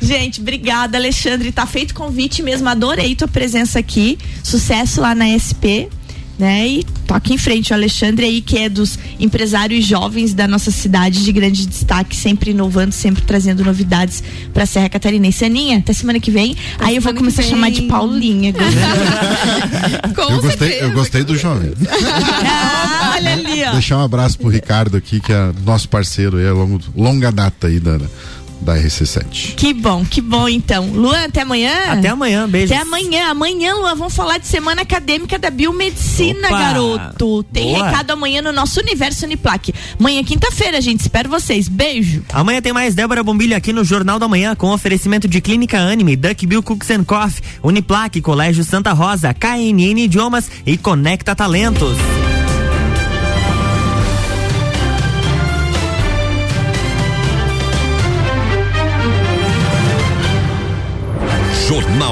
Gente, 0.00 0.40
obrigada, 0.40 0.96
Alexandre. 0.96 1.50
Tá 1.50 1.66
feito 1.66 1.94
convite 1.94 2.42
mesmo. 2.42 2.68
Adorei 2.68 3.16
tua 3.16 3.28
presença 3.28 3.78
aqui. 3.78 4.18
Sucesso 4.42 5.00
lá 5.00 5.14
na 5.14 5.26
SP 5.36 5.90
né? 6.38 6.66
E 6.66 6.84
toque 7.06 7.32
em 7.32 7.38
frente 7.38 7.72
o 7.72 7.74
Alexandre 7.74 8.26
aí, 8.26 8.40
que 8.40 8.58
é 8.58 8.68
dos 8.68 8.98
empresários 9.18 9.86
jovens 9.86 10.34
da 10.34 10.48
nossa 10.48 10.70
cidade 10.70 11.24
de 11.24 11.32
grande 11.32 11.66
destaque, 11.66 12.16
sempre 12.16 12.50
inovando, 12.50 12.92
sempre 12.92 13.22
trazendo 13.22 13.64
novidades 13.64 14.22
pra 14.52 14.66
Serra 14.66 14.88
Catarinense. 14.88 15.44
Aninha, 15.44 15.78
até 15.78 15.92
semana 15.92 16.18
que 16.18 16.30
vem. 16.30 16.56
Até 16.76 16.86
aí 16.86 16.96
eu 16.96 17.02
vou 17.02 17.14
começar 17.14 17.42
a 17.42 17.44
chamar 17.44 17.70
de 17.70 17.82
Paulinha. 17.82 18.52
eu, 20.16 20.42
gostei, 20.42 20.80
eu 20.80 20.92
gostei 20.92 21.24
do 21.24 21.36
jovem. 21.36 21.72
ah, 22.46 23.12
olha 23.16 23.32
ali, 23.32 23.64
ó. 23.64 23.72
Deixar 23.72 23.98
um 23.98 24.02
abraço 24.02 24.38
pro 24.38 24.48
Ricardo 24.48 24.96
aqui, 24.96 25.20
que 25.20 25.32
é 25.32 25.52
nosso 25.64 25.88
parceiro 25.88 26.38
aí, 26.38 26.44
é 26.44 26.50
longo, 26.50 26.80
longa 26.96 27.30
data 27.30 27.66
aí 27.68 27.78
da, 27.78 27.98
da 28.64 28.76
RC7. 28.76 29.54
Que 29.54 29.72
bom, 29.72 30.04
que 30.04 30.20
bom 30.20 30.48
então. 30.48 30.86
Luan, 30.86 31.24
até 31.24 31.42
amanhã? 31.42 31.72
Até 31.88 32.08
amanhã, 32.08 32.48
beijo. 32.48 32.72
Até 32.72 32.82
amanhã. 32.82 33.28
Amanhã, 33.28 33.74
Luan, 33.74 33.94
vamos 33.94 34.14
falar 34.14 34.38
de 34.38 34.46
semana 34.46 34.82
acadêmica 34.82 35.38
da 35.38 35.50
biomedicina, 35.50 36.48
Opa, 36.48 36.58
garoto. 36.58 37.42
Tem 37.44 37.74
boa. 37.74 37.86
recado 37.86 38.10
amanhã 38.12 38.42
no 38.42 38.52
nosso 38.52 38.80
Universo 38.80 39.24
Uniplaque. 39.24 39.74
Amanhã, 39.98 40.22
quinta-feira, 40.24 40.80
gente. 40.80 41.00
Espero 41.00 41.28
vocês. 41.28 41.68
Beijo. 41.68 42.24
Amanhã 42.32 42.60
tem 42.62 42.72
mais 42.72 42.94
Débora 42.94 43.22
Bombilho 43.22 43.56
aqui 43.56 43.72
no 43.72 43.84
Jornal 43.84 44.18
da 44.18 44.26
Manhã 44.28 44.54
com 44.54 44.70
oferecimento 44.70 45.28
de 45.28 45.40
Clínica 45.40 45.78
Anime, 45.78 46.16
Duck 46.16 46.46
Bill 46.46 46.62
Cooks 46.62 46.90
and 46.90 47.04
Coffee, 47.04 47.42
Uniplaque, 47.62 48.20
Colégio 48.20 48.64
Santa 48.64 48.92
Rosa, 48.92 49.34
KNN 49.34 50.04
Idiomas 50.04 50.50
e 50.66 50.76
Conecta 50.76 51.34
Talentos. 51.34 51.96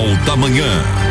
Jornal 0.02 0.16
da 0.24 0.36
Manhã. 0.36 1.01